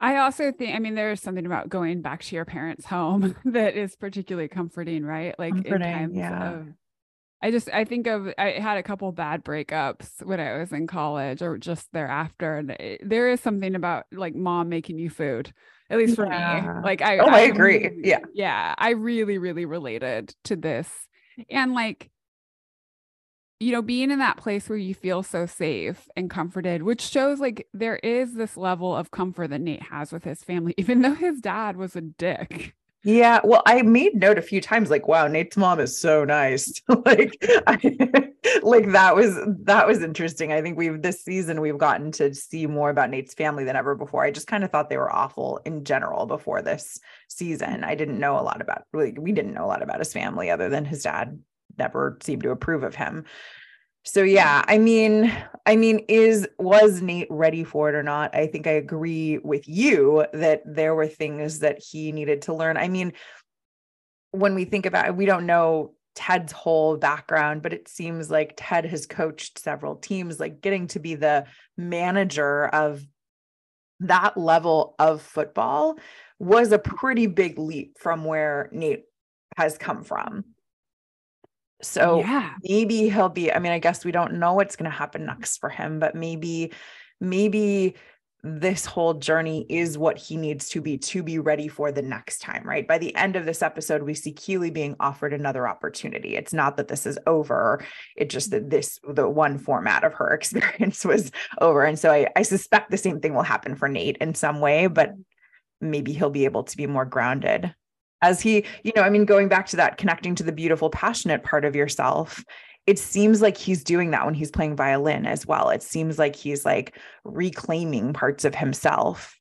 [0.00, 3.76] I also think, I mean, there's something about going back to your parents' home that
[3.76, 5.38] is particularly comforting, right?
[5.38, 6.52] Like Comforting, in times yeah.
[6.52, 6.66] of,
[7.42, 10.86] I just, I think of, I had a couple bad breakups when I was in
[10.86, 12.56] college or just thereafter.
[12.56, 15.52] And it, there is something about like mom making you food,
[15.90, 16.60] at least for Yeah.
[16.76, 16.82] me.
[16.82, 17.88] Like, I, Oh, I agree.
[17.88, 18.20] really- Yeah.
[18.34, 18.74] Yeah.
[18.78, 20.88] I really, really related to this.
[21.50, 22.10] And like,
[23.60, 27.38] you know, being in that place where you feel so safe and comforted, which shows
[27.40, 31.14] like there is this level of comfort that Nate has with his family, even though
[31.14, 32.74] his dad was a dick.
[33.06, 36.72] Yeah well i made note a few times like wow nate's mom is so nice.
[37.04, 37.36] Like
[37.66, 37.78] I,
[38.62, 40.52] like that was that was interesting.
[40.52, 43.94] I think we've this season we've gotten to see more about nate's family than ever
[43.94, 44.24] before.
[44.24, 46.98] I just kind of thought they were awful in general before this
[47.28, 47.84] season.
[47.84, 50.50] I didn't know a lot about like we didn't know a lot about his family
[50.50, 51.38] other than his dad
[51.78, 53.24] never seemed to approve of him
[54.06, 55.36] so yeah i mean
[55.66, 58.34] i mean is was nate ready for it or not?
[58.34, 62.76] I think i agree with you that there were things that he needed to learn.
[62.76, 63.12] I mean
[64.30, 68.86] when we think about we don't know ted's whole background but it seems like ted
[68.86, 71.44] has coached several teams like getting to be the
[71.76, 73.04] manager of
[74.00, 75.98] that level of football
[76.38, 79.04] was a pretty big leap from where nate
[79.56, 80.44] has come from
[81.82, 82.54] so yeah.
[82.62, 85.58] maybe he'll be i mean i guess we don't know what's going to happen next
[85.58, 86.72] for him but maybe
[87.20, 87.94] maybe
[88.46, 92.40] this whole journey is what he needs to be to be ready for the next
[92.40, 92.86] time right?
[92.86, 96.36] By the end of this episode we see keeley being offered another opportunity.
[96.36, 100.30] It's not that this is over it's just that this the one format of her
[100.34, 101.84] experience was over.
[101.84, 104.86] And so i, I suspect the same thing will happen for nate in some way
[104.86, 105.14] but
[105.80, 107.74] maybe he'll be able to be more grounded
[108.22, 111.42] as he you know i mean going back to that connecting to the beautiful passionate
[111.42, 112.44] part of yourself
[112.86, 115.70] it seems like he's doing that when he's playing violin as well.
[115.70, 119.36] It seems like he's like reclaiming parts of himself.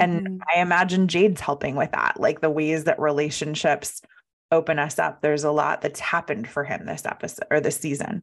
[0.00, 0.38] And Mhm.
[0.52, 4.02] i imagine jade's helping with that like the ways that relationships
[4.50, 5.20] open us up.
[5.22, 8.22] There's a lot that's happened for him this episode or this season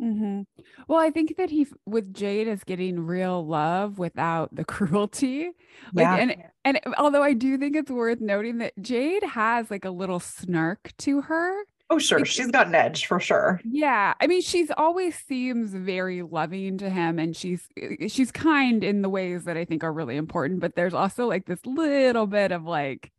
[0.00, 0.46] Mhm.
[0.86, 5.50] Well, I think that he with Jade is getting real love without the cruelty.
[5.92, 6.16] Like, Yeah.
[6.16, 10.20] and and although I do think it's worth noting that Jade has like a little
[10.20, 12.22] snark to her, Oh, sure.
[12.26, 13.62] She's got an edge for sure.
[13.64, 14.12] Yeah.
[14.20, 19.00] I mean, she's always seems very loving to him and she's eh, she's kind in
[19.00, 22.52] the ways that I think are really important, but there's also like this little bit
[22.52, 23.10] of like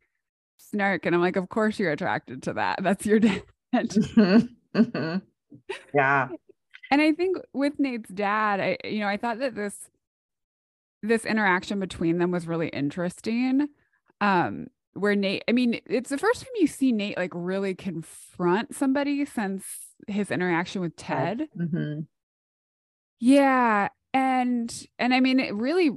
[0.56, 2.78] snark and I'm like, of course you're attracted to that.
[2.82, 3.42] That's your dad.
[3.74, 4.80] Mm-hmm.
[4.80, 5.18] Mm-hmm.
[5.92, 6.28] Yeah.
[6.90, 9.90] And I think with Nate's dad, I you know, I thought that this
[11.02, 13.68] this interaction between them was really interesting.
[14.20, 18.74] Um where Nate, I mean, it's the first time you see Nate like really confront
[18.74, 19.64] somebody since
[20.08, 21.48] his interaction with Ted.
[21.56, 22.00] Mm-hmm.
[23.20, 23.88] Yeah.
[24.12, 25.90] And and I mean it really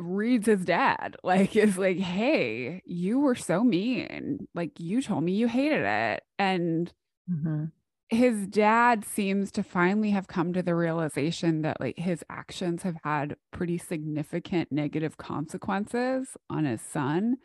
[0.00, 5.32] reads his dad like is like hey you were so mean like you told me
[5.32, 6.92] you hated it and
[7.30, 7.64] Mm-hmm.
[8.10, 12.96] His dad seems to finally have come to the realization that like his actions have
[13.04, 17.36] had pretty significant negative consequences on his son.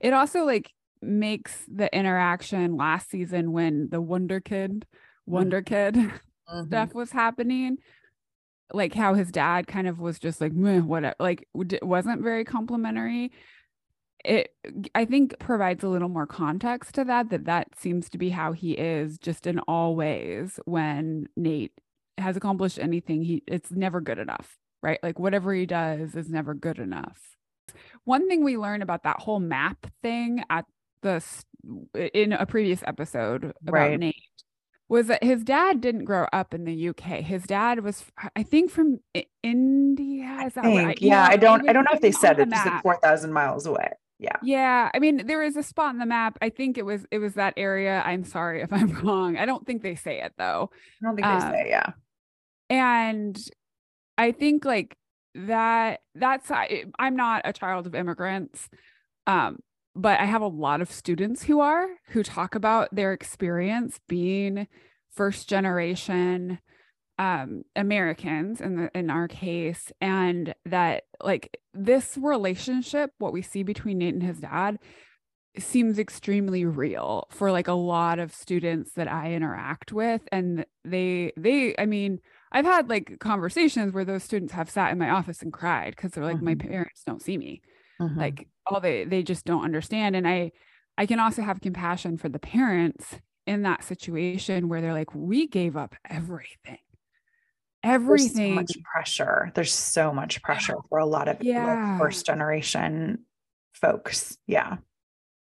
[0.00, 4.86] It also like makes the interaction last season when the Wonder Kid,
[5.26, 5.94] Wonder Kid
[6.48, 6.66] Mhm.
[6.66, 7.76] stuff was happening,
[8.72, 12.44] like how his dad kind of was just like Meh, whatever, like w- wasn't very
[12.44, 13.32] complimentary.
[14.24, 14.52] It
[14.94, 17.30] I think provides a little more context to that.
[17.30, 20.58] That that seems to be how he is, just in all ways.
[20.64, 21.72] When Nate
[22.18, 24.98] has accomplished anything, he it's never good enough, right?
[25.02, 27.18] Like whatever he does is never good enough.
[28.04, 30.64] One thing we learn about that whole map thing at
[31.02, 31.22] the
[31.94, 33.98] in a previous episode about Right.
[34.00, 34.16] Nate
[34.88, 37.20] was that his dad didn't grow up in the UK.
[37.22, 39.00] His dad was, I think, from
[39.42, 40.44] India.
[40.46, 42.38] Is that I think, You yeah, know, I don't, I don't know if they said
[42.40, 42.48] it.
[42.50, 42.82] Just map.
[42.82, 43.90] four thousand miles away.
[44.18, 44.36] Yeah.
[44.42, 46.38] Yeah, I mean, there is a spot in the map.
[46.42, 48.02] I think it was it was that area.
[48.04, 49.36] I'm sorry if I'm wrong.
[49.36, 50.70] I don't think they say it though.
[51.02, 51.66] I don't think they Um, say.
[51.68, 51.90] Yeah.
[52.70, 53.38] And
[54.16, 54.96] I think like
[55.34, 58.68] that that's I, I'm not a child of immigrants.
[59.26, 59.58] Um
[59.94, 64.66] but I have a lot of students who are who talk about their experience being
[65.12, 66.58] first generation
[67.18, 73.62] um Americans in the in our case and that like this relationship what we see
[73.62, 74.78] between Nate and his dad
[75.58, 81.32] seems extremely real for like a lot of students that I interact with and they
[81.36, 82.20] they I mean
[82.52, 86.12] I've had like conversations where those students have sat in my office and cried because
[86.12, 86.56] they're like my Mhm.
[86.56, 87.62] parents don't see me
[88.00, 88.18] Mhm.
[88.18, 90.50] like all they they just don't understand and i
[90.98, 95.46] i can also have compassion for the parents in that situation where they're like we
[95.46, 96.78] gave up everything
[97.82, 99.52] There's everything so much pressure.
[99.54, 101.92] There's so much pressure for a lot of Yeah.
[101.92, 103.24] like, first generation
[103.72, 104.36] folks.
[104.46, 104.78] Yeah.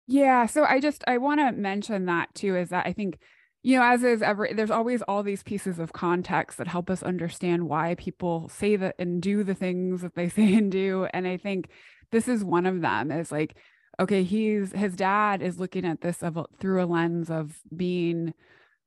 [0.07, 3.17] yeah so i just i want to mention that too is that i think
[3.63, 7.03] you know as is every there's always all these pieces of context that help us
[7.03, 11.25] understand why people say that and do the things that they say and do and
[11.27, 11.69] i think
[12.11, 13.55] this is one of them is like
[13.99, 18.33] okay he's his dad is looking at this of through a lens of being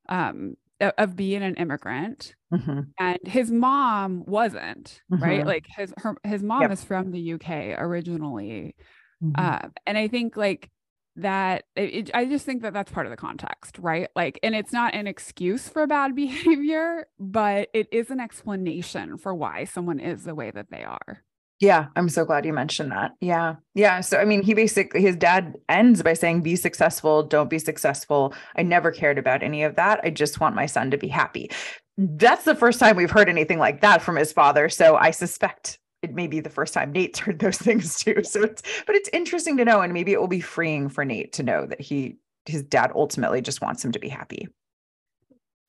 [0.08, 2.88] um of being an immigrant Mhm.
[2.98, 5.46] and his mom wasn't right Mhm.
[5.46, 6.70] like his her his mom Yep.
[6.72, 8.74] is from the UK originally
[9.22, 9.32] Mhm.
[9.38, 10.70] uh, and I think like
[11.16, 14.54] that it, it- I just think that that's part of the context right like and
[14.54, 20.00] it's not an excuse for bad behavior but it is an explanation for why someone
[20.00, 21.22] is the way that they are
[21.62, 23.12] Yeah, I'm so glad you mentioned that.
[23.20, 23.54] Yeah.
[23.76, 24.00] Yeah.
[24.00, 28.34] So, I mean, he basically, his dad ends by saying, be successful, don't be successful.
[28.56, 30.00] I never cared about any of that.
[30.02, 31.52] I just want my son to be happy.
[31.96, 34.68] That's the first time we've heard anything like that from his father.
[34.68, 38.24] So, I suspect it may be the first time Nate's heard those things too.
[38.24, 39.82] So, it's, but it's interesting to know.
[39.82, 43.40] And maybe it will be freeing for Nate to know that he, his dad ultimately
[43.40, 44.48] just wants him to be happy.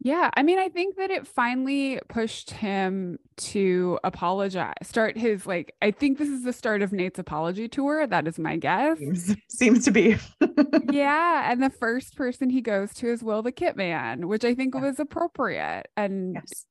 [0.03, 5.73] Yeah I mean I think that it finally pushed him to apologize start his like
[5.81, 9.35] I think this is the start of Nate's apology tour that is my guess Seems,
[9.49, 10.17] seems to be.
[10.91, 14.53] yeah and the first person he goes to is Will the Kit Man which I
[14.55, 14.81] think Yeah.
[14.81, 16.65] was appropriate and yes.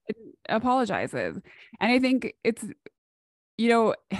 [0.48, 1.38] apologizes.
[1.80, 2.64] And I think it's,
[3.58, 3.94] you know,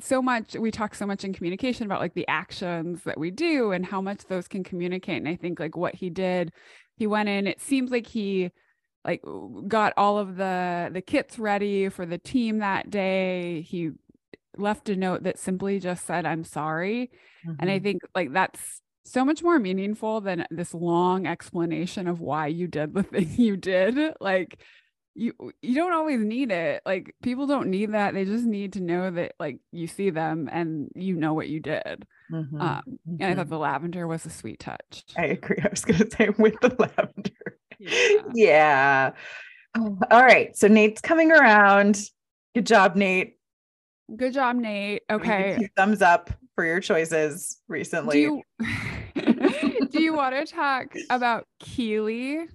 [0.00, 3.72] so much, we talk so much in communication about like the actions that we do
[3.72, 5.16] and how much those can communicate.
[5.18, 6.52] And I think like what he did,
[6.96, 8.50] he went in, it seems like he
[9.04, 9.22] like
[9.68, 13.62] got all of the the kits ready for the team that day.
[13.62, 13.90] He
[14.56, 17.10] left a note that simply just said, I'm sorry.
[17.58, 17.80] And I Mhm.
[17.80, 22.94] think like that's so much more meaningful than this long explanation of why you did
[22.94, 24.14] the thing you did.
[24.20, 24.60] Like
[25.16, 26.82] you you don't always need it.
[26.84, 28.12] Like people don't need that.
[28.14, 31.60] They just need to know that like you see them and you know what you
[31.60, 32.06] did.
[32.30, 32.60] Mhm.
[32.60, 33.36] Um, and I Mhm.
[33.36, 35.04] thought the lavender was a sweet touch.
[35.16, 35.56] I agree.
[35.64, 37.58] I was going to say with the lavender.
[37.78, 38.22] Yeah.
[38.34, 39.10] Yeah.
[39.76, 40.56] Oh, All right.
[40.56, 42.00] So Nate's coming around.
[42.54, 43.38] Good job, Nate.
[44.16, 45.02] Good job, Nate.
[45.08, 45.68] I'm gonna give Okay.
[45.76, 48.22] Thumbs up for your choices Do recently.
[48.22, 48.42] you
[49.90, 52.46] do you want to talk about Keeley?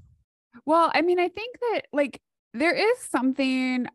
[0.65, 2.19] Well, I mean, I think that like
[2.53, 3.87] there is something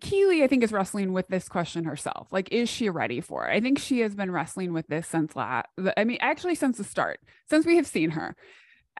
[0.00, 2.28] Keeley, I think, is wrestling with this question herself.
[2.30, 3.54] Like, is she ready for it?
[3.54, 5.66] I think she has been wrestling with this since last,
[5.96, 8.36] I mean, actually, since the start, since we have seen her.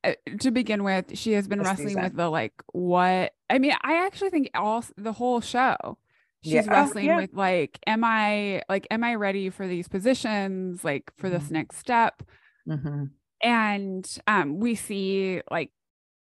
[0.02, 3.32] Uh, to begin with, she has been this wrestling with the like, what?
[3.50, 5.98] I mean, I actually think all the whole show,
[6.42, 6.64] she's yeah.
[6.66, 7.16] Oh, wrestling oh, yeah.
[7.16, 10.82] with like, am I like, am I ready for these positions?
[10.82, 11.54] Like, for this mm-hmm.
[11.54, 12.22] next step?
[12.66, 13.04] Mm-hmm.
[13.42, 15.70] And um, we see like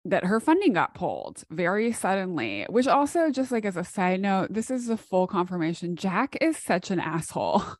[0.04, 4.52] that her funding got pulled very suddenly, which also just like as a side note,
[4.52, 5.96] this is a full confirmation.
[5.96, 7.62] Jack is such an asshole.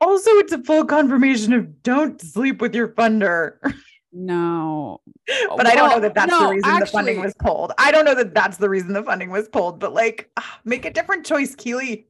[0.00, 3.56] Also, it's a full confirmation of don't sleep with your funder.
[4.10, 5.00] No.
[5.26, 7.72] But well, I don't know that that's no, the reason actually, the funding was pulled.
[7.76, 10.86] I don't know that that's the reason the funding was pulled, but like ah, make
[10.86, 12.06] a different choice, Keeley.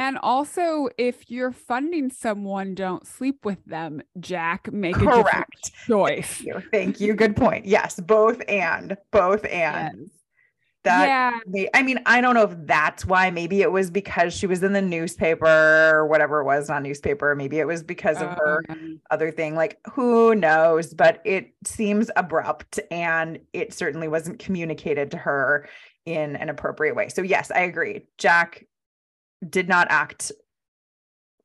[0.00, 4.72] And also, if you're funding someone, don't sleep with them, Jack.
[4.72, 5.72] Make Correct.
[5.84, 6.36] a choice.
[6.36, 6.62] Thank you.
[6.72, 7.12] Thank you.
[7.12, 7.66] Good point.
[7.66, 9.98] Yes, both and both and.
[10.00, 10.10] Yes.
[10.84, 11.68] That yeah.
[11.74, 13.30] I mean, I don't know if that's why.
[13.30, 17.34] Maybe it was because she was in the newspaper or whatever it was, not newspaper.
[17.34, 19.02] Maybe it was because of her um.
[19.10, 19.54] other thing.
[19.54, 20.94] Like, who knows?
[20.94, 25.68] But it seems abrupt and it certainly wasn't communicated to her
[26.06, 27.10] in an appropriate way.
[27.10, 28.06] So, yes, I agree.
[28.16, 28.64] Jack
[29.48, 30.32] did not act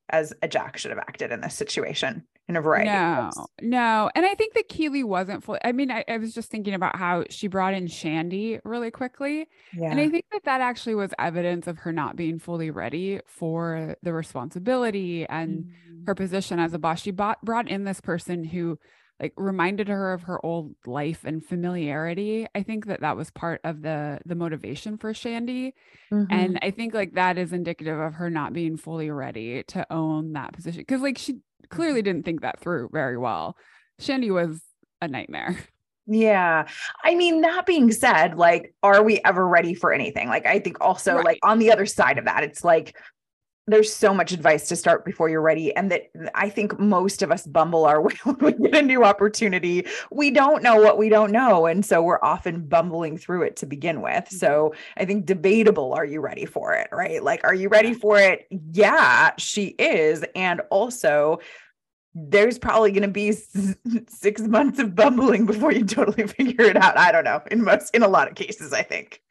[0.10, 2.91] as a Jack should have acted in this situation in a variety.
[2.91, 3.32] No,
[3.62, 4.12] no.
[4.14, 6.96] And I think that Keeley wasn't fully, I mean, I, I, was just thinking about
[6.96, 9.48] how she brought in Shandy really quickly.
[9.74, 9.89] Yeah.
[9.89, 13.96] And I think that that actually was evidence of her not being fully ready for
[14.04, 16.06] the responsibility and mm-hmm.
[16.06, 17.02] her position as a boss.
[17.02, 18.78] She bought, brought in this person who
[19.20, 23.61] like reminded her of her old life and familiarity i think that that was part
[23.63, 25.74] of the the motivation for shandy
[26.11, 26.32] mm-hmm.
[26.32, 30.34] and i think like that is indicative of her not being fully ready to own
[30.34, 31.38] that position because like she
[31.70, 33.55] clearly didn't think that through very well
[33.99, 34.61] shandy was
[35.01, 35.57] a nightmare
[36.07, 36.68] Yeah.
[37.03, 40.28] I mean, that being said, like, are we ever ready for anything?
[40.28, 41.26] Like, I think also, right.
[41.26, 42.95] like, on the other side of that, it's like,
[43.68, 47.32] there's so much advice to start before you're ready and that i think most of
[47.32, 49.86] us bumble our way when we get a new opportunity.
[50.11, 53.66] We don't know what we don't know and so we're often bumbling through it to
[53.66, 54.26] begin with.
[54.26, 54.38] Mm-hmm.
[54.38, 57.24] so i think debatable are you ready for it right?
[57.24, 58.47] Like are you ready for it?
[58.72, 61.39] Yeah she is and also
[62.13, 63.34] there's probably going to be
[64.07, 66.97] six months of bumbling before you totally figure it out.
[66.97, 69.22] I don't know in most in a lot of cases i think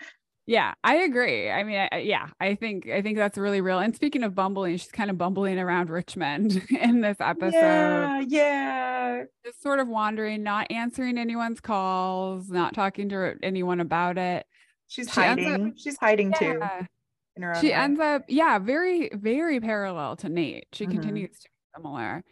[0.46, 1.50] yeah, I agree.
[1.50, 3.78] I mean, I, yeah, I think I think that's really real.
[3.78, 7.54] And speaking of bumbling, she's kind of bumbling around Richmond in this episode.
[7.54, 9.22] Yeah, yeah.
[9.44, 14.46] Just sort of wandering, not answering anyone's calls, not talking to anyone about it.
[14.86, 15.68] She's she hiding.
[15.68, 16.86] Up, she's hiding yeah.
[17.38, 17.58] too.
[17.60, 17.72] she way.
[17.72, 20.66] ends up, yeah, very, very parallel to Nate.
[20.72, 20.92] She mm-hmm.
[20.92, 22.22] continues to be similar.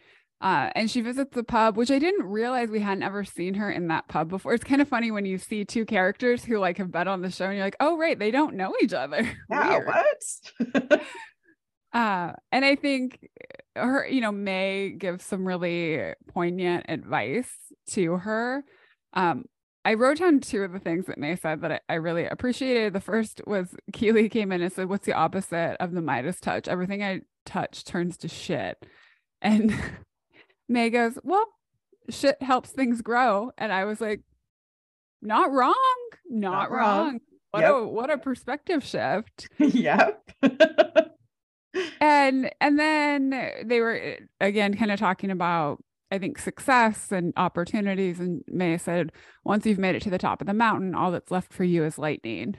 [0.43, 3.71] Uh, and she visits the pub, which I didn't realize we hadn't ever seen her
[3.71, 4.53] in that pub before.
[4.53, 7.31] It's kind of funny when you see two characters who like have been on the
[7.31, 9.25] show and you're like, oh, right, they don't know each other.
[9.49, 11.01] Yeah, what?
[11.93, 13.25] uh, and I think
[13.75, 17.49] her, you know, Mae gives some really poignant advice
[17.91, 18.65] to her.
[19.13, 19.45] Um,
[19.85, 22.93] I wrote down two of the things that Mae said that I, I, really appreciated.
[22.93, 26.67] The first was Keeley came in and said, What's the opposite of the Midas touch?
[26.67, 28.77] Everything I touch turns to shit.
[29.41, 29.73] And
[30.69, 31.45] Mae goes, Well,
[32.09, 33.51] shit helps things grow.
[33.57, 34.21] And I was like,
[35.21, 35.75] Not wrong.
[36.29, 37.05] Not, not wrong.
[37.05, 37.19] wrong.
[37.51, 37.71] What yep.
[37.71, 39.47] a what a perspective shift.
[39.59, 40.27] yep.
[42.01, 45.83] and and then they were again kind of talking about
[46.13, 48.19] I think success and opportunities.
[48.19, 49.11] And Mae said,
[49.43, 51.83] once you've made it to the top of the mountain, all that's left for you
[51.83, 52.55] is lightning.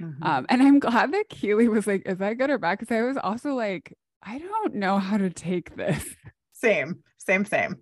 [0.00, 0.22] Mm-hmm.
[0.22, 2.78] Um, and I'm glad that Keeley was like, is that good or bad?
[2.78, 6.16] Because I was also like, I don't know how to take this.
[6.52, 7.76] Same same, same.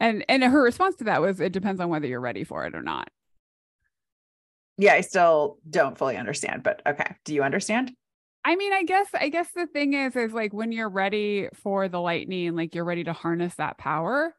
[0.00, 2.74] And and her response to that was it depends on whether you're ready for it
[2.74, 3.10] or not.
[4.76, 7.14] Yeah, I still don't fully understand, but okay.
[7.24, 7.92] Do you understand?
[8.44, 11.88] I mean, I guess I guess the thing is is like when you're ready for
[11.88, 14.34] the lightning, like you're ready to harness that power,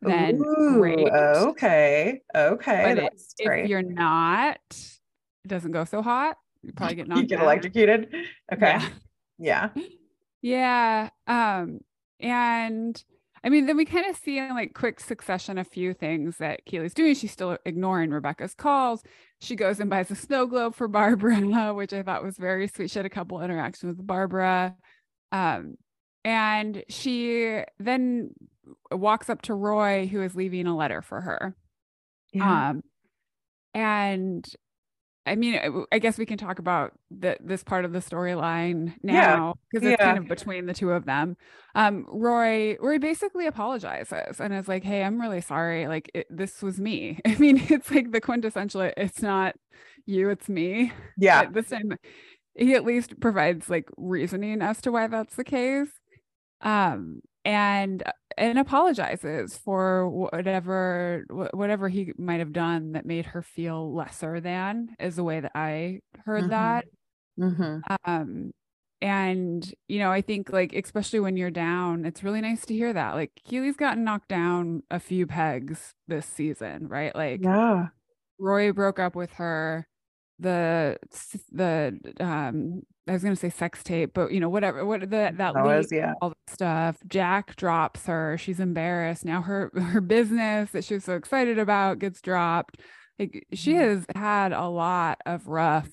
[0.00, 1.08] then Ooh, great.
[1.08, 2.22] Okay.
[2.34, 2.94] Okay.
[2.94, 6.36] But if you're not, it doesn't go so hot.
[6.62, 8.14] You probably get knocked you get electrocuted.
[8.52, 8.78] Okay.
[9.38, 9.70] Yeah.
[9.74, 9.84] yeah.
[10.40, 11.10] Yeah.
[11.26, 11.80] Um,
[12.24, 13.04] and
[13.44, 16.64] I mean, then we kind of see in like quick succession a few things that
[16.64, 17.14] Keeley's doing.
[17.14, 19.02] She's still ignoring Rebecca's calls.
[19.42, 22.90] She goes and buys a snow globe for Barbara, which I thought was very sweet.
[22.90, 24.74] She had a couple interactions with Barbara.
[25.30, 25.74] Um,
[26.24, 28.30] and she then
[28.90, 31.54] walks up to Roy, who is leaving a letter for her.
[32.32, 32.70] Yeah.
[32.70, 32.82] Um,
[33.74, 34.48] and
[35.26, 39.54] I mean, I guess we can talk about the, this part of the storyline now
[39.70, 39.92] because yeah.
[39.92, 40.06] it's yeah.
[40.06, 41.36] kind of between the two of them.
[41.74, 45.88] Um, Roy, Roy basically apologizes and is like, "Hey, I'm really sorry.
[45.88, 47.20] Like, it, this was me.
[47.26, 48.90] I mean, it's like the quintessential.
[48.96, 49.56] It's not
[50.04, 50.92] you, it's me.
[51.16, 51.46] Yeah.
[51.46, 51.96] this time,
[52.54, 55.88] he at least provides like reasoning as to why that's the case.
[56.60, 58.02] Um, and
[58.36, 64.94] and apologizes for whatever whatever he might have done that made her feel lesser than
[64.98, 66.50] is the way that I heard mm-hmm.
[66.50, 66.84] that.
[67.38, 67.94] Mm-hmm.
[68.04, 68.52] Um,
[69.00, 72.92] and you know, I think like especially when you're down, it's really nice to hear
[72.92, 73.14] that.
[73.14, 77.14] Like Keeley's gotten knocked down a few pegs this season, right?
[77.14, 77.88] Like, yeah,
[78.38, 79.86] Roy broke up with her
[80.38, 80.98] the
[81.52, 85.54] the um I was gonna say sex tape, but you know, whatever what the that
[85.54, 86.14] was, yeah.
[86.20, 86.96] all the stuff.
[87.06, 88.36] Jack drops her.
[88.38, 89.24] She's embarrassed.
[89.24, 92.80] Now her her business that she was so excited about gets dropped.
[93.18, 93.80] Like she mm-hmm.
[93.80, 95.88] has had a lot of rough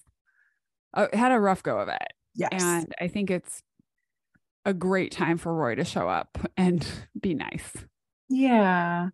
[0.94, 2.14] uh, had a rough go of it.
[2.36, 2.50] Yes.
[2.54, 3.62] And I think it's
[4.66, 6.88] a great time for Roy to show up and
[7.20, 7.74] be nice.
[8.30, 9.10] Yeah.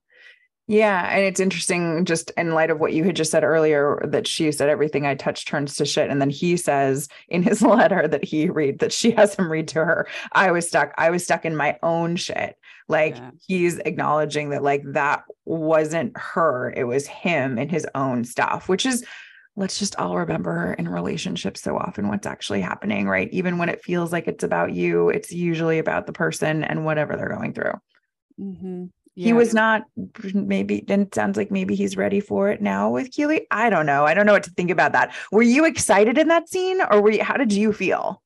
[0.69, 4.27] Yeah, and it's interesting just in light of what you had just said earlier that
[4.27, 8.05] she said everything I touch turns to shit and then he says in his letter
[8.05, 10.07] that he read that she has him read to her.
[10.33, 12.57] I was stuck I was stuck in my own shit.
[12.89, 13.31] Like yeah.
[13.47, 18.85] he's acknowledging that like that wasn't her, it was him and his own stuff, which
[18.85, 19.05] is
[19.55, 23.29] let's just all remember in relationships so often what's actually happening, right?
[23.31, 27.15] Even when it feels like it's about you, it's usually about the person and whatever
[27.15, 27.73] they're going through.
[28.37, 28.85] Mm-hmm
[29.17, 29.25] yeah.
[29.25, 29.83] he was not
[30.33, 33.47] maybe then it sounds like maybe he's ready for it now with Keeley.
[33.49, 34.05] I don't know.
[34.05, 35.13] I don't know what to think about that.
[35.31, 38.21] Were you excited in that scene or were you how did you feel?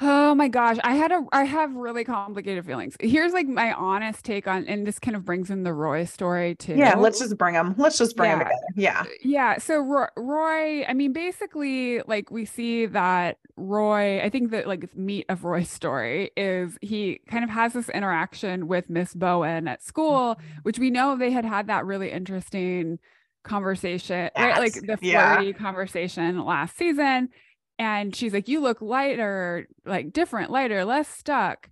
[0.00, 2.96] Oh my gosh, I had a I have really complicated feelings.
[3.00, 6.54] Here's like my honest take on and this kind of brings in the Roy story
[6.54, 6.74] too.
[6.74, 7.74] Yeah, let's just bring them.
[7.76, 8.38] Let's just bring yeah.
[8.38, 8.62] them together.
[8.76, 9.04] Yeah.
[9.22, 14.68] Yeah, so Roy, Roy, I mean basically like we see that Roy, I think that
[14.68, 19.66] like meat of Roy's story is he kind of has this interaction with Miss Bowen
[19.66, 20.58] at school, mm-hmm.
[20.62, 23.00] which we know they had had that really interesting
[23.42, 24.36] conversation, yes.
[24.36, 24.58] right?
[24.58, 25.52] Like the flirty yeah.
[25.52, 27.30] conversation last season
[27.78, 31.70] and she's like you look lighter like different lighter less stuck.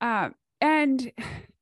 [0.00, 1.12] Um and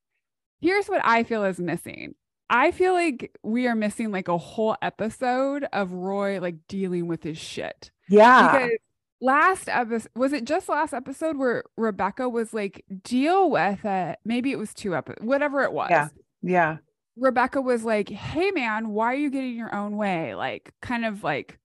[0.60, 2.14] here's what i feel is missing.
[2.50, 7.22] I feel like we are missing like a whole episode of roy like dealing with
[7.22, 7.90] his shit.
[8.08, 8.52] Yeah.
[8.52, 8.78] Because
[9.20, 14.18] last episode was it just last episode where rebecca was like deal with it.
[14.24, 15.90] Maybe it was two episodes whatever it was.
[15.90, 16.08] Yeah.
[16.40, 16.76] Yeah.
[17.16, 20.34] Rebecca was like hey man why are you getting your own way?
[20.34, 21.58] Like kind of like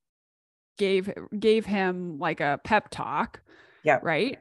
[0.78, 3.42] gave gave him like a pep talk.
[3.84, 4.00] Yeah.
[4.02, 4.40] Right.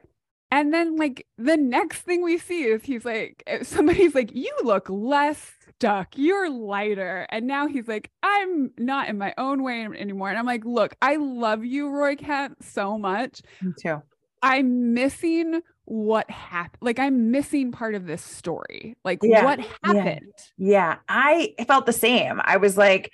[0.51, 4.53] And then like the next thing we see is he's like eh, somebody's like you
[4.63, 6.09] look less stuck.
[6.15, 7.25] You're lighter.
[7.29, 10.29] And now he's like I'm not in my own way anymore.
[10.29, 14.01] And I'm like, "Look, I love you Roy Kent so much." Me too.
[14.43, 16.81] I'm missing what happened.
[16.81, 18.95] Like I'm missing part of this story.
[19.03, 20.33] Like yeah, what happened?
[20.57, 20.67] Yeah.
[20.69, 20.97] yeah.
[21.09, 22.41] I felt the same.
[22.43, 23.11] I was like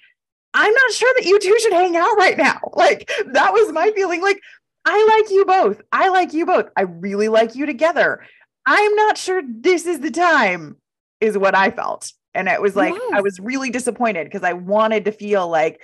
[0.54, 2.60] I'm not sure that you two should hang out right now.
[2.74, 4.22] Like that was my feeling.
[4.22, 4.40] Like
[4.86, 5.82] I like you both.
[5.92, 6.70] I like you both.
[6.78, 8.22] I really like you together.
[8.66, 10.78] I'm not sure this is the time,
[11.20, 12.14] is what I felt.
[12.34, 13.12] And it was like, yes.
[13.14, 15.82] I was really disappointed because I wanted to feel like,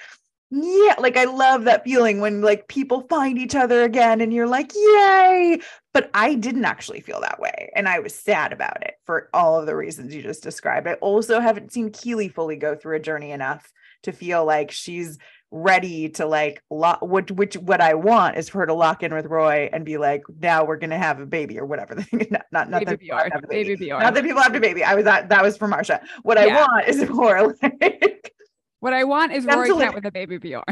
[0.51, 4.47] yeah, like I love that feeling when like people find each other again and you're
[4.47, 5.59] like, yay.
[5.93, 7.71] But I didn't actually feel that way.
[7.75, 10.87] And I was sad about it for all of the reasons you just described.
[10.87, 13.71] I also haven't seen Keeley fully go through a journey enough
[14.05, 15.17] to feel like she's
[15.51, 19.13] ready to like lock what which what I want is for her to lock in
[19.13, 22.27] with Roy and be like, now we're gonna have a baby or whatever the thing.
[22.31, 23.75] Not not, not baby that BR, baby.
[23.75, 23.99] baby BR.
[23.99, 24.83] Not that people have a baby.
[24.83, 26.01] I was that that was for Marsha.
[26.23, 26.57] What yeah.
[26.57, 28.33] I want is for like
[28.79, 30.63] what I want is Roy Kent with a baby Bjorn.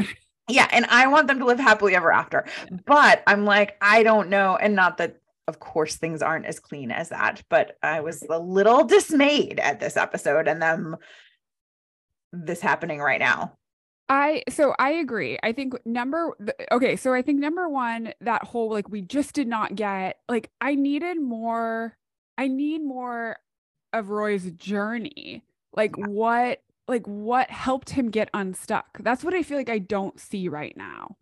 [0.48, 2.44] Yeah, and I want them to live happily ever after.
[2.84, 5.16] But I'm like, I don't know, and not that
[5.46, 9.80] of course things aren't as clean as that, but I was a little dismayed at
[9.80, 10.96] this episode and them
[12.34, 13.52] this happening right now.
[14.08, 15.38] I so I agree.
[15.42, 16.36] I think number
[16.70, 20.50] okay, so I think number 1 that whole like we just did not get like
[20.60, 21.96] I needed more
[22.36, 23.36] I need more
[23.92, 25.42] of Roy's journey.
[25.74, 26.06] Like yeah.
[26.06, 28.98] what like what helped him get unstuck.
[29.00, 31.16] That's what I feel like I don't see right now.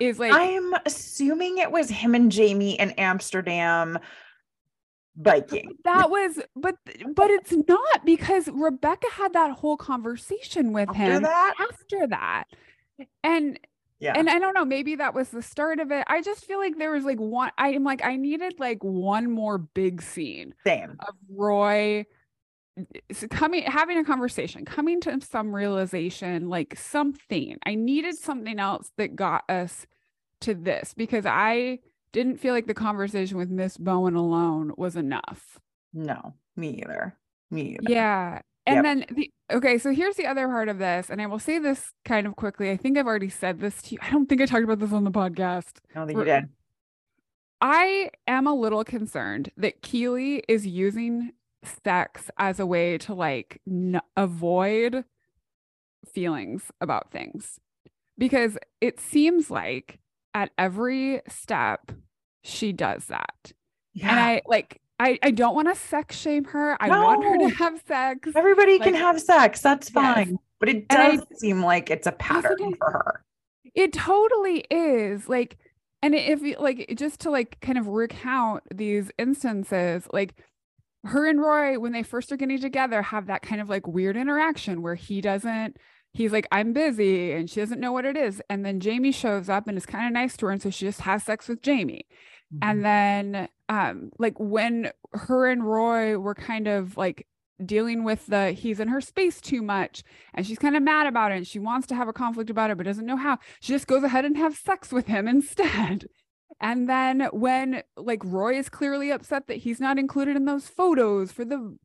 [0.00, 3.98] Is like I'm assuming it was him and Jamie in Amsterdam
[5.16, 5.70] biking.
[5.84, 6.76] That was, but
[7.14, 11.54] but it's not because Rebecca had that whole conversation with after him that?
[11.58, 12.44] after that,
[13.22, 13.58] and
[14.00, 16.04] yeah, and I don't know, maybe that was the start of it.
[16.08, 17.50] I just feel like there was like one.
[17.58, 20.54] I'm like, I needed like one more big scene.
[20.64, 22.06] Same of Roy
[23.30, 29.14] coming having a conversation coming to some realization like something i needed something else that
[29.14, 29.86] got us
[30.40, 31.78] to this because i
[32.14, 35.58] didn't feel like the conversation with miss bowen alone was enough.
[35.92, 37.16] No me either.
[37.50, 37.82] Me either.
[37.92, 38.40] yeah.
[38.66, 38.84] And Yep.
[38.84, 41.92] then the okay so here's the other part of this and i will say this
[42.06, 42.70] kind of quickly.
[42.70, 43.98] I think i've already said this to you.
[44.00, 45.72] I don't think i talked about this on the podcast.
[45.90, 46.48] I don't think you did.
[47.60, 53.60] I am a little concerned that Keeley is using sex as a way to like
[53.68, 55.04] n- avoid
[56.12, 57.58] feelings about things.
[58.18, 59.98] Because it seems like
[60.34, 61.90] at every step
[62.44, 63.52] she does that.
[63.92, 64.10] Yeah.
[64.10, 66.76] And I like I I don't want to sex shame her.
[66.80, 68.28] I want her to have sex.
[68.36, 69.60] Everybody can have sex.
[69.60, 69.94] That's Yes.
[69.94, 70.38] fine.
[70.60, 72.78] But it And I- does seem like it's a pattern it?
[72.78, 73.24] for her.
[73.74, 75.28] It totally is.
[75.28, 75.56] Like,
[76.00, 80.34] and if you like, just to like kind of recount these instances, like
[81.04, 84.16] her and Roy, when they first are getting together, have that kind of like weird
[84.16, 85.76] interaction where he doesn't,
[86.12, 88.40] he's like, I'm busy, and she doesn't know what it is.
[88.48, 90.52] And then Jamie shows up and is kind of nice to her.
[90.52, 92.06] And so she just has sex with Jamie.
[92.54, 92.58] Mhm.
[92.62, 97.26] And then, um, like when her and Roy were kind of like
[97.64, 100.02] dealing with the he's in her space too much
[100.34, 102.68] and she's kind of mad about it and she wants to have a conflict about
[102.68, 106.04] it but doesn't know how she just goes ahead and have sex with him instead
[106.60, 111.30] and then when like roy is clearly upset that he's not included in those photos
[111.30, 111.76] for the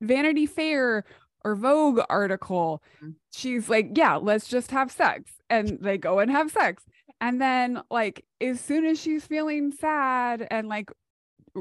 [0.00, 1.04] vanity fair
[1.44, 3.14] or vogue article Mhm.
[3.30, 6.84] she's like yeah let's just have sex and they go and have sex
[7.20, 10.90] and then like as soon as she's feeling sad and like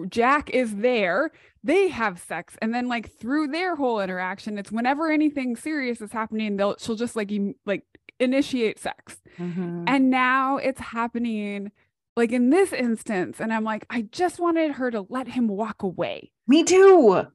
[0.10, 1.32] Jack is there,
[1.64, 2.56] they have sex.
[2.62, 6.96] And then like through their whole interaction, it's whenever anything serious is happening, they'll she'll
[6.96, 7.84] just like em- like
[8.20, 9.18] initiate sex.
[9.38, 9.86] Mhm.
[9.88, 11.72] And now it's happening
[12.16, 13.40] like in this instance.
[13.42, 17.26] And I'm like, I just wanted her to let him walk away Me too.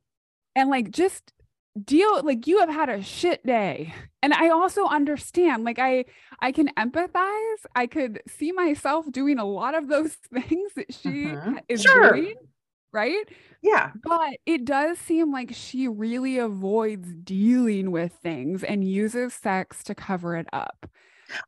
[0.54, 1.32] and like just
[1.82, 6.04] deal like you have had a shit day and i also understand like i
[6.38, 11.26] i can empathize i could see myself doing a lot of those things that she
[11.26, 11.58] Mhm.
[11.68, 12.12] is Sure.
[12.12, 12.34] doing
[12.92, 13.28] right
[13.60, 13.90] Yeah.
[14.04, 19.96] but it does seem like she really avoids dealing with things and uses sex to
[19.96, 20.88] cover it up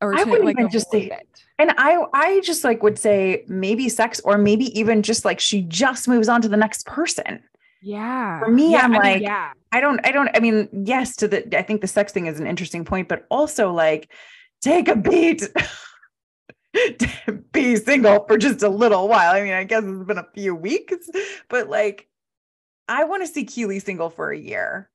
[0.01, 1.29] or I to wouldn't like even just say- it.
[1.61, 5.63] And I I just like would say maybe sex or maybe even just like she
[5.63, 7.45] just moves on to the next person.
[7.87, 10.69] Yeah For me, Yeah, I'm I mean, like, yeah I don't I don't I mean,
[10.87, 14.11] yes, to the I think the sex thing is an interesting point, but also like
[14.61, 15.43] take a beat.
[17.53, 19.35] Be single for just a little while.
[19.35, 21.09] I mean, I guess it's been a few weeks,
[21.49, 22.09] but like
[22.89, 24.91] I want to see Keeley single for a year.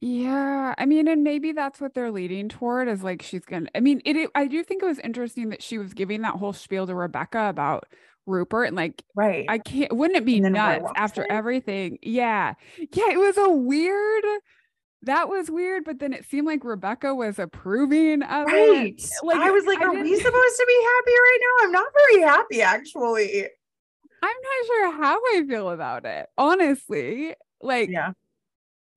[0.00, 3.68] Yeah, I mean, and maybe that's what they're leading toward is like she's gonna.
[3.74, 6.52] I mean, it- I do think it was interesting that she was giving that whole
[6.52, 7.86] spiel to Rebecca about
[8.26, 9.46] Rupert and like Right.
[9.48, 9.92] I can't.
[9.96, 11.32] Wouldn't it be And then Roy nuts after in.
[11.32, 11.98] everything?
[12.02, 13.10] Yeah, yeah.
[13.10, 14.24] It was a weird.
[15.04, 19.02] That was weird, but then it seemed like Rebecca was approving of it.
[19.24, 21.64] like, I was like, I are we supposed to be happy right now?
[21.66, 23.42] I'm not very happy actually.
[24.22, 27.34] I'm not sure how I feel about it, honestly.
[27.60, 28.12] Like, Yeah.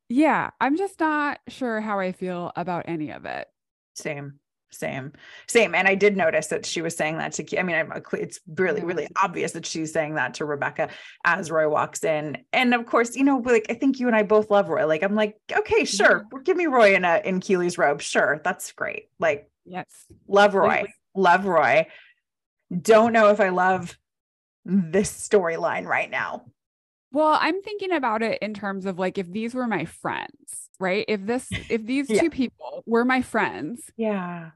[0.09, 3.47] yeah, I'm just not sure how I feel about any of it.
[3.95, 4.39] Same,
[4.71, 5.13] same,
[5.47, 5.73] same.
[5.73, 8.39] And I did notice that she was saying that to, I mean, I'm, uh, it's
[8.47, 9.25] really, really mm-hmm.
[9.25, 10.89] obvious that she's saying that to Rebecca
[11.23, 12.37] as Roy walks in.
[12.51, 14.85] And of course, you know, like, I think you and I both love Roy.
[14.85, 16.21] Like, I'm like, okay, sure.
[16.21, 16.43] Mm-hmm.
[16.43, 18.01] Give me Roy in a, in Keeley's robe.
[18.01, 18.41] Sure.
[18.43, 19.09] That's great.
[19.19, 19.87] Like, Yes.
[20.27, 20.85] love Roy,
[21.15, 21.87] love Roy.
[22.81, 23.97] Don't know if I love
[24.63, 26.45] this storyline right now.
[27.11, 31.05] Well, I'm thinking about it in terms of like if these were my friends, right?
[31.07, 32.21] If this if these Yeah.
[32.21, 34.51] two people were my friends, Yeah.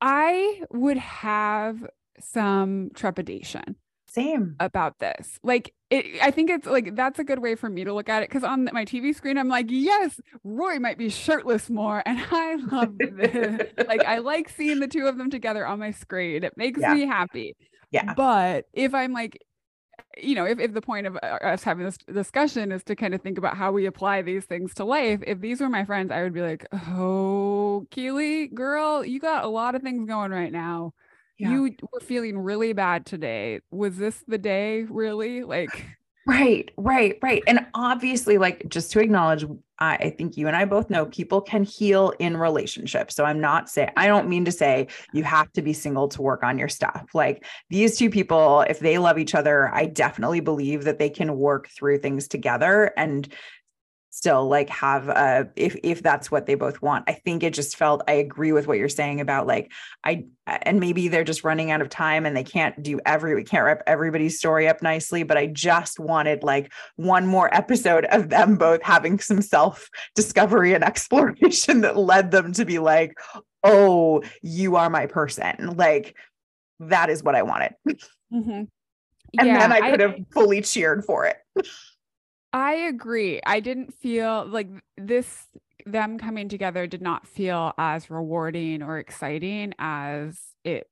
[0.00, 1.86] I would have
[2.20, 3.76] some trepidation
[4.06, 4.56] Same.
[4.60, 5.38] about this.
[5.42, 8.22] Like it I think it's like that's a good way for me to look at
[8.22, 12.18] it cuz on my TV screen I'm like, "Yes, Roy might be shirtless more." And
[12.30, 13.72] I love this.
[13.88, 16.44] like I like seeing the two of them together on my screen.
[16.44, 16.94] It makes Yeah.
[16.94, 17.56] me happy.
[17.90, 18.14] Yeah.
[18.14, 19.38] But if I'm like,
[20.22, 23.14] you know, if, if the point of uh, us having this discussion is to kind
[23.14, 26.10] of think about how we apply these things to life, if these were my friends,
[26.10, 30.52] I would be like, oh, Keeley, girl, you got a lot of things going right
[30.52, 30.92] now.
[31.38, 31.50] Yeah.
[31.50, 33.60] You were feeling really bad today.
[33.70, 35.42] Was this the day, really?
[35.42, 35.84] Like,
[36.26, 37.42] Right, right, right.
[37.46, 39.44] And obviously, like just to acknowledge,
[39.78, 43.14] I, I think you and I both know people can heal in relationships.
[43.14, 46.22] So I'm not saying, I don't mean to say you have to be single to
[46.22, 47.08] work on your stuff.
[47.12, 51.36] Like these two people, if they love each other, I definitely believe that they can
[51.36, 53.30] work through things together and
[54.14, 57.04] still like have a if if that's what they both want.
[57.08, 59.72] I think it just felt I agree with what you're saying about like
[60.04, 63.42] I and maybe they're just running out of time and they can't do every we
[63.42, 68.28] can't wrap everybody's story up nicely, but I just wanted like one more episode of
[68.28, 73.18] them both having some self discovery and exploration that led them to be like,
[73.64, 76.14] "Oh, you are my person." Like
[76.78, 77.74] that is what I wanted.
[78.32, 78.62] Mm-hmm.
[79.38, 81.36] And yeah, then I could have fully cheered for it.
[82.54, 83.40] I agree.
[83.44, 85.48] I didn't feel like this
[85.86, 90.88] them coming together did not feel as rewarding or exciting as it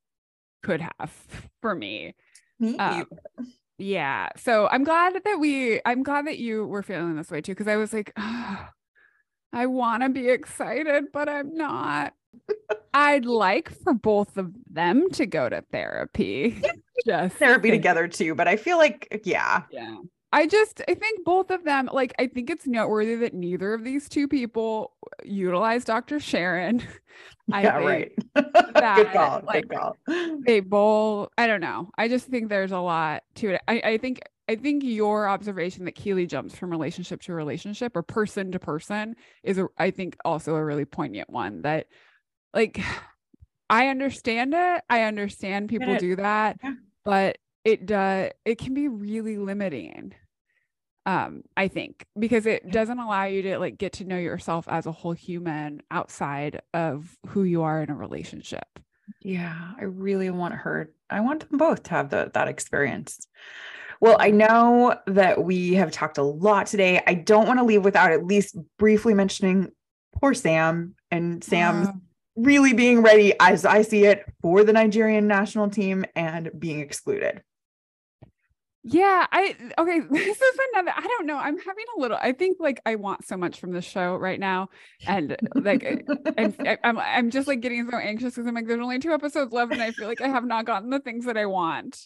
[0.61, 1.11] could have
[1.61, 2.15] for me.
[2.59, 3.07] Me um,
[3.77, 4.27] yeah.
[4.35, 7.69] So I'm glad that we I'm glad that you were feeling this way too because
[7.69, 8.67] I was like oh,
[9.53, 12.13] I want to be excited but I'm not.
[12.93, 16.61] I'd like for both of them to go to therapy.
[17.07, 19.63] Just therapy together too, but I feel like yeah.
[19.71, 19.95] Yeah.
[20.33, 23.83] I just I think both of them like I think it's noteworthy that neither of
[23.83, 24.93] these two people
[25.23, 26.19] utilize Dr.
[26.19, 26.81] Sharon.
[27.47, 28.11] yeah, right.
[28.33, 29.41] that, good call.
[29.45, 29.97] Like, good call.
[30.43, 31.91] They both I don't know.
[31.99, 33.61] I just think there's a lot to it.
[33.67, 38.01] I, I think I think your observation that Keeley jumps from relationship to relationship or
[38.01, 41.85] person to person is a, I think also a really poignant one that
[42.55, 42.81] like
[43.69, 44.83] I understand it.
[44.89, 46.73] I understand people do that, yeah.
[47.05, 50.15] but it does it can be really limiting
[51.05, 54.85] um i think because it doesn't allow you to like get to know yourself as
[54.85, 58.67] a whole human outside of who you are in a relationship.
[59.21, 63.27] Yeah i really want her i want them both to have the, that experience.
[63.99, 67.01] Well i know that we have talked a lot today.
[67.05, 69.71] I don't want to leave without at least briefly mentioning
[70.13, 71.93] poor sam and sam's uh,
[72.35, 77.41] really being ready as i see it for the nigerian national team and being excluded
[78.83, 80.01] yeah, I okay.
[80.11, 80.91] This is another.
[80.95, 81.37] I don't know.
[81.37, 82.17] I'm having a little.
[82.21, 84.69] I think like I want so much from the show right now,
[85.07, 85.83] and like,
[86.37, 89.53] and I'm I'm just like getting so anxious because I'm like, there's only two episodes
[89.53, 91.97] left, and I feel like I have not gotten the things that I want.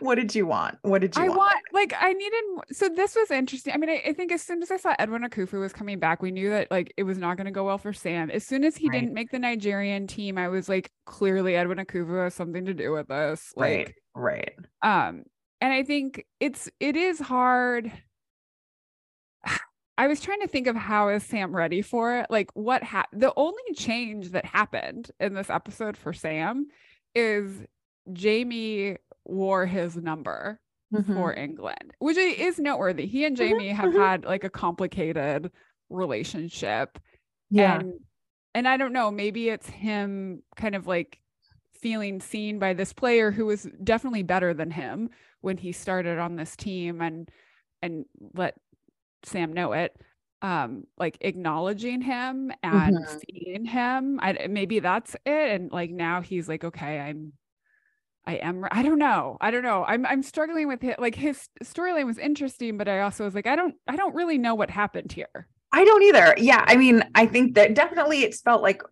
[0.00, 0.78] What did you want?
[0.82, 1.22] What did you?
[1.22, 1.38] I want?
[1.38, 2.44] want like I needed.
[2.72, 3.72] So this was interesting.
[3.72, 6.20] I mean, I, I think as soon as I saw Edwin Akufo was coming back,
[6.20, 8.30] we knew that like it was not going to go well for Sam.
[8.30, 9.00] As soon as he right.
[9.00, 12.92] didn't make the Nigerian team, I was like, clearly Edwin Akufo has something to do
[12.92, 13.52] with this.
[13.56, 14.52] Like, right.
[14.82, 15.06] Right.
[15.06, 15.24] Um
[15.60, 17.92] and I think it's it is hard.
[19.98, 22.26] I was trying to think of how is Sam ready for it?
[22.30, 26.66] Like what ha- the only change that happened in this episode for Sam
[27.16, 27.50] is
[28.12, 30.60] Jamie wore his number
[30.94, 31.14] mm-hmm.
[31.14, 33.06] for England, which is noteworthy.
[33.06, 34.00] He and mm-hmm, Jamie have mm-hmm.
[34.00, 35.50] had like a complicated
[35.90, 36.98] relationship.
[37.50, 37.80] Yeah.
[37.80, 37.94] And
[38.54, 41.18] and I don't know, maybe it's him kind of like
[41.80, 45.10] feeling seen by this player who was definitely better than him
[45.40, 47.28] when he started on this team and
[47.82, 48.54] and let
[49.24, 49.96] Sam know it
[50.40, 53.18] um like acknowledging him and mm-hmm.
[53.28, 54.20] seeing him.
[54.22, 55.50] I, maybe that's it.
[55.50, 57.32] And like now he's like okay i'm
[58.24, 59.36] i am i don't know.
[59.40, 59.84] I don't know.
[59.84, 63.46] I'm i'm struggling with it like his storyline was interesting but i also was like
[63.46, 65.48] i don't i don't really know what happened here.
[65.72, 66.34] I don't either.
[66.38, 68.82] Yeah i mean i think that definitely it's felt like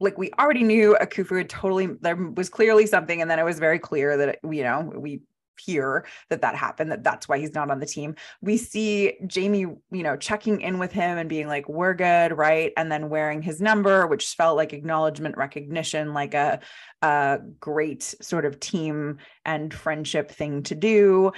[0.00, 3.58] like we already knew Akufo had totally there was clearly something and then it was
[3.58, 5.22] very clear that you know we
[5.60, 8.16] hear that that happened that that's why he's not on the team.
[8.42, 12.72] We see jamie you know checking in with him and being like we're good right?
[12.76, 16.60] And then wearing his number which felt like acknowledgement recognition like a,
[17.02, 21.32] a great sort of team and friendship thing to do.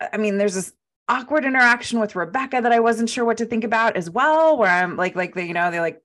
[0.00, 0.72] I mean there's this
[1.08, 4.68] awkward interaction with rebecca that i wasn't sure what to think about as well where
[4.68, 6.02] i'm like like they you know they like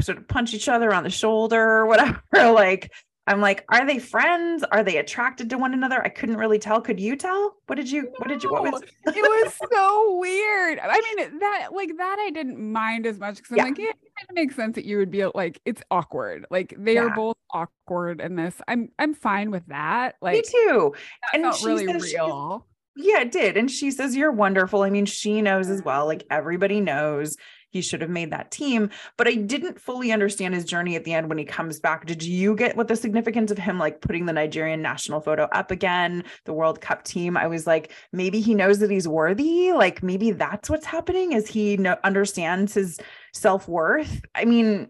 [0.00, 2.90] sort of punch each other on the shoulder or whatever like
[3.26, 4.64] I'm like, are they friends?
[4.72, 6.02] Are they attracted to one another?
[6.04, 6.80] I couldn't really tell.
[6.80, 7.54] Could you tell?
[7.66, 8.82] What did you, no, what did you, what was?
[8.82, 10.80] it was so weird.
[10.80, 13.64] I mean, that, like that, I didn't mind as much because I'm yeah.
[13.64, 16.46] like, yeah, it kind of makes sense that you would be like, it's awkward.
[16.50, 17.02] Like they yeah.
[17.02, 18.56] are both awkward in this.
[18.66, 20.16] I'm, I'm fine with that.
[20.20, 20.94] Like, me too.
[21.32, 22.66] and felt really real.
[22.96, 23.56] Yeah, it did.
[23.56, 24.82] And she says, You're wonderful.
[24.82, 26.06] I mean, she knows as well.
[26.06, 27.36] Like everybody knows
[27.72, 28.90] he should have made that team.
[29.16, 32.04] But I didn't fully understand his journey at the end when he comes back.
[32.04, 35.70] Did you get what the significance of him like putting the Nigerian national photo up
[35.70, 37.36] again, the World Cup team?
[37.36, 39.72] I was like, maybe he knows that he's worthy.
[39.72, 43.00] Like maybe that's what's happening is he no- understands his
[43.32, 44.22] self worth.
[44.34, 44.88] I mean,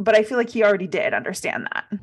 [0.00, 2.00] but I feel like he already did understand that.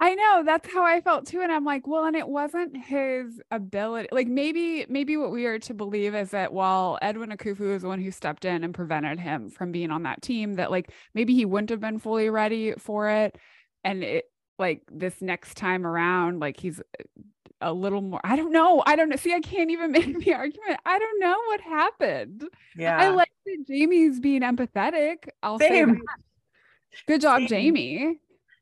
[0.00, 1.40] I know that's how I felt too.
[1.40, 4.08] And I'm like, well, and it wasn't his ability.
[4.12, 7.88] Like maybe, maybe what we are to believe is that while Edwin Akufo is the
[7.88, 11.34] one who stepped in and prevented him from being on that team, that like maybe
[11.34, 13.36] he wouldn't have been fully ready for it.
[13.82, 14.26] And it
[14.56, 16.80] like this next time around, like he's
[17.60, 18.20] a little more.
[18.22, 18.84] I don't know.
[18.86, 19.16] I don't know.
[19.16, 20.78] See, I can't even make the argument.
[20.86, 22.44] I don't know what happened.
[22.76, 22.96] Yeah.
[22.96, 25.28] I like that Jamie's being empathetic.
[25.42, 25.96] I'll say that.
[27.06, 27.48] Good job, Same.
[27.48, 28.20] Jamie.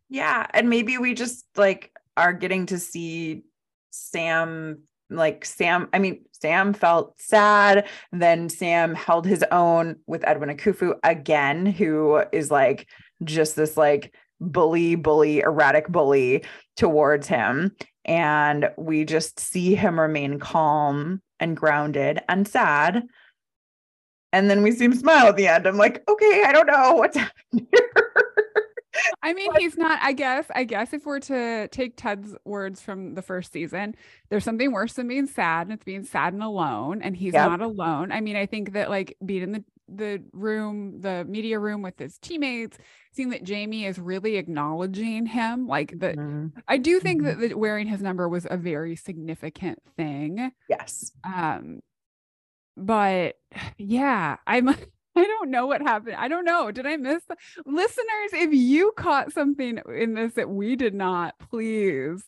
[0.09, 0.47] Yeah.
[0.53, 3.43] And maybe we just like are getting to see
[3.91, 7.89] Sam, like Sam, I mean, Sam felt sad.
[8.13, 12.89] Then Sam held his own with Edwin Akufo again, who is like
[13.25, 16.45] just this like bully, bully, erratic bully
[16.77, 17.73] towards him.
[18.05, 23.03] And we just see him remain calm and grounded and sad.
[24.33, 25.67] And then we see him smile at the end.
[25.67, 27.17] I'm like, okay, I don't know what's
[27.53, 28.06] happening here.
[29.23, 33.15] I mean, he's not, I guess, I guess if we're to take Ted's words from
[33.15, 33.95] the first season,
[34.31, 37.03] there's something worse than being sad, and it's being sad and alone.
[37.03, 37.43] And he's Yep.
[37.43, 38.13] not alone.
[38.13, 41.97] I mean, I think that like being in the the room, the media room with
[41.99, 42.77] his teammates,
[43.13, 46.53] seeing that Jamie is really acknowledging him, like the Mhm.
[46.69, 47.25] I do think Mhm.
[47.25, 50.53] that the wearing his number was a very significant thing.
[50.69, 51.13] Yes.
[51.25, 51.81] Um,
[52.77, 53.37] but
[53.79, 54.69] yeah, I'm
[55.17, 56.17] I don't know what happened.
[56.17, 56.71] I don't know.
[56.71, 58.31] Did I miss the- listeners?
[58.33, 62.23] If you caught something in this that we did not, please,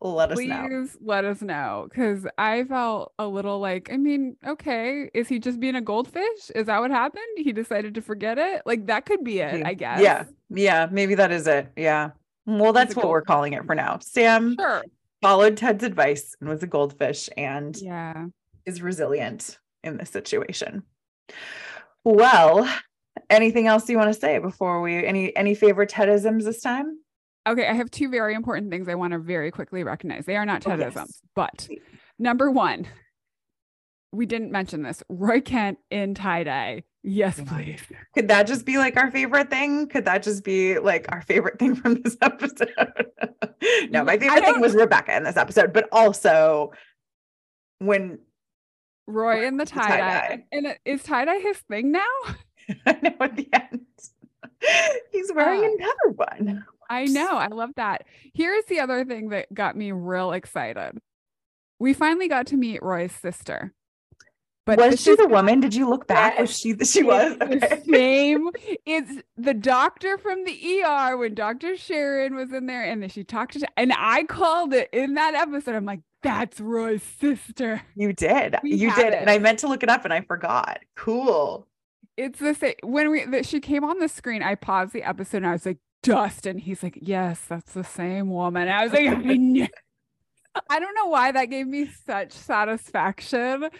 [0.00, 0.88] Let us please know.
[1.00, 1.86] let us know.
[1.90, 6.50] Because I felt a little like, I mean, okay, is he just being a goldfish?
[6.54, 7.24] Is that what happened?
[7.38, 8.62] He decided to forget it.
[8.66, 9.64] Like that could be it.
[9.66, 10.00] I guess.
[10.00, 10.24] Yeah.
[10.50, 10.88] Yeah.
[10.90, 11.72] Maybe that is it.
[11.76, 12.10] Yeah.
[12.46, 13.98] Well, that's what we're calling it for now.
[14.00, 14.82] Sam Sure.
[15.20, 18.26] followed Ted's advice and was a goldfish and Yeah.
[18.64, 20.82] is resilient in this situation.
[22.04, 22.68] Well,
[23.30, 26.98] anything else you want to say before we any any favorite Tedisms this time?
[27.46, 30.26] Okay, I have two very important things I want to very quickly recognize.
[30.26, 31.22] They are not Oh, Tedisms, yes.
[31.34, 31.68] but
[32.18, 32.86] number one,
[34.12, 35.02] we didn't mention this.
[35.08, 36.82] Roy Kent in tie dye.
[37.04, 37.80] Yes, please.
[38.14, 39.86] Could that just be like our favorite thing?
[39.86, 42.72] Could that just be like our favorite thing from this episode?
[43.90, 46.72] no, my favorite thing was Rebecca in this episode, but also
[47.78, 48.18] when
[49.08, 49.96] Roy in the tie dye.
[49.98, 50.44] tie-dye.
[50.52, 52.04] And is tie dye his thing now?
[52.86, 53.86] I know at the end
[55.12, 56.64] he's wearing Uh, another one.
[56.90, 57.36] I know.
[57.36, 58.04] I love that.
[58.34, 60.98] Here's the other thing that got me real excited.
[61.78, 63.72] We finally got to meet Roy's sister.
[64.68, 65.60] But was she is the woman?
[65.60, 66.38] Did you look back?
[66.38, 66.76] Was she?
[66.84, 67.38] She was.
[67.40, 67.58] Okay.
[67.58, 68.50] the same.
[68.84, 71.74] It's the doctor from the ER when Dr.
[71.74, 75.34] Sharon was in there and then she talked to and I called it in that
[75.34, 75.74] episode.
[75.74, 77.80] I'm like, that's Roy's sister.
[77.94, 78.56] You did.
[78.62, 79.14] We you did.
[79.14, 79.30] And.
[79.30, 80.80] I meant to look it up and I forgot.
[80.94, 81.66] Cool.
[82.18, 85.38] It's the same when we that she came on the screen, I paused the episode
[85.38, 86.58] and I was like, Dustin.
[86.58, 88.68] He's like, Yes, that's the same woman.
[88.68, 89.66] I was like, I knew.
[90.68, 93.70] I don't know why that gave me such satisfaction,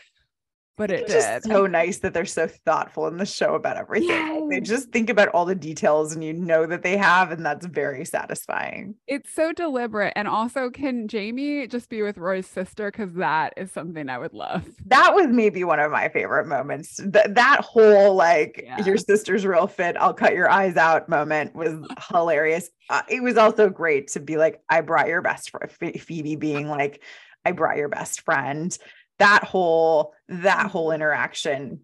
[0.79, 1.53] but it It's just did.
[1.53, 4.41] so nice that they're so thoughtful in the show about everything.
[4.41, 7.45] Like, They just think about all the details and you know that they have, and
[7.45, 8.95] that's very satisfying.
[9.07, 10.13] it's so deliberate.
[10.17, 12.91] And also, can Jamie just be with Roy's sister?
[12.91, 14.65] Because that is something I would love.
[14.87, 16.97] That was maybe one of my favorite moments.
[16.97, 18.83] Th- that whole like Yeah.
[18.85, 21.75] your sister's real fit, I'll cut your eyes out moment was
[22.11, 22.71] hilarious.
[22.89, 26.69] Uh, it was also great to be like, I brought your best friend, Phoebe being
[26.69, 27.03] like,
[27.45, 28.77] I brought your best friend.
[29.19, 30.69] That whole that mm-hmm.
[30.69, 31.81] whole interaction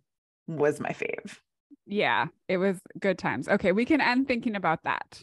[0.46, 1.38] was my fave.
[1.86, 3.48] Yeah, it was good times.
[3.48, 5.22] Okay, we can end thinking about that.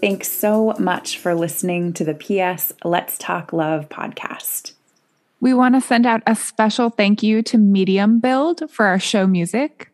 [0.00, 4.72] Thanks so much for listening to the PS Let's Talk Love podcast.
[5.40, 9.26] We want to send out a special thank you to Medium Build for our show
[9.26, 9.90] music.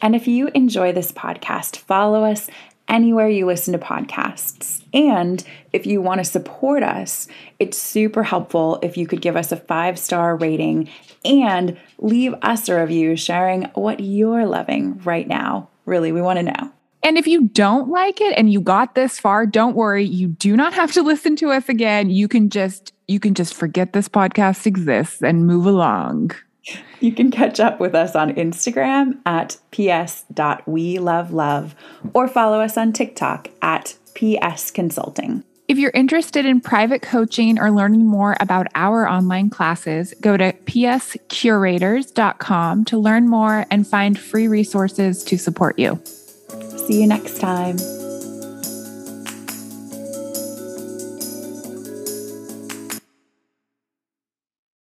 [0.00, 2.48] And if you enjoy this podcast, follow us
[2.88, 4.82] anywhere you listen to podcasts.
[4.92, 7.28] And if you want to support us,
[7.58, 10.88] it's super helpful if you could give us a five star rating
[11.24, 15.68] and leave us a review sharing what you're loving right now.
[15.84, 16.72] Really, we want to know.
[17.02, 20.56] And if you don't like it and you got this far, don't worry, you do
[20.56, 22.10] not have to listen to us again.
[22.10, 26.32] You can just you can just forget this podcast exists and move along.
[27.00, 31.70] You can catch up with us on Instagram at ps.welovelove
[32.12, 35.44] or follow us on TikTok at PS Consulting.
[35.68, 40.54] If you're interested in private coaching or learning more about our online classes, go to
[40.54, 46.00] pscurators.com to learn more and find free resources to support you.
[46.86, 47.76] See you next time.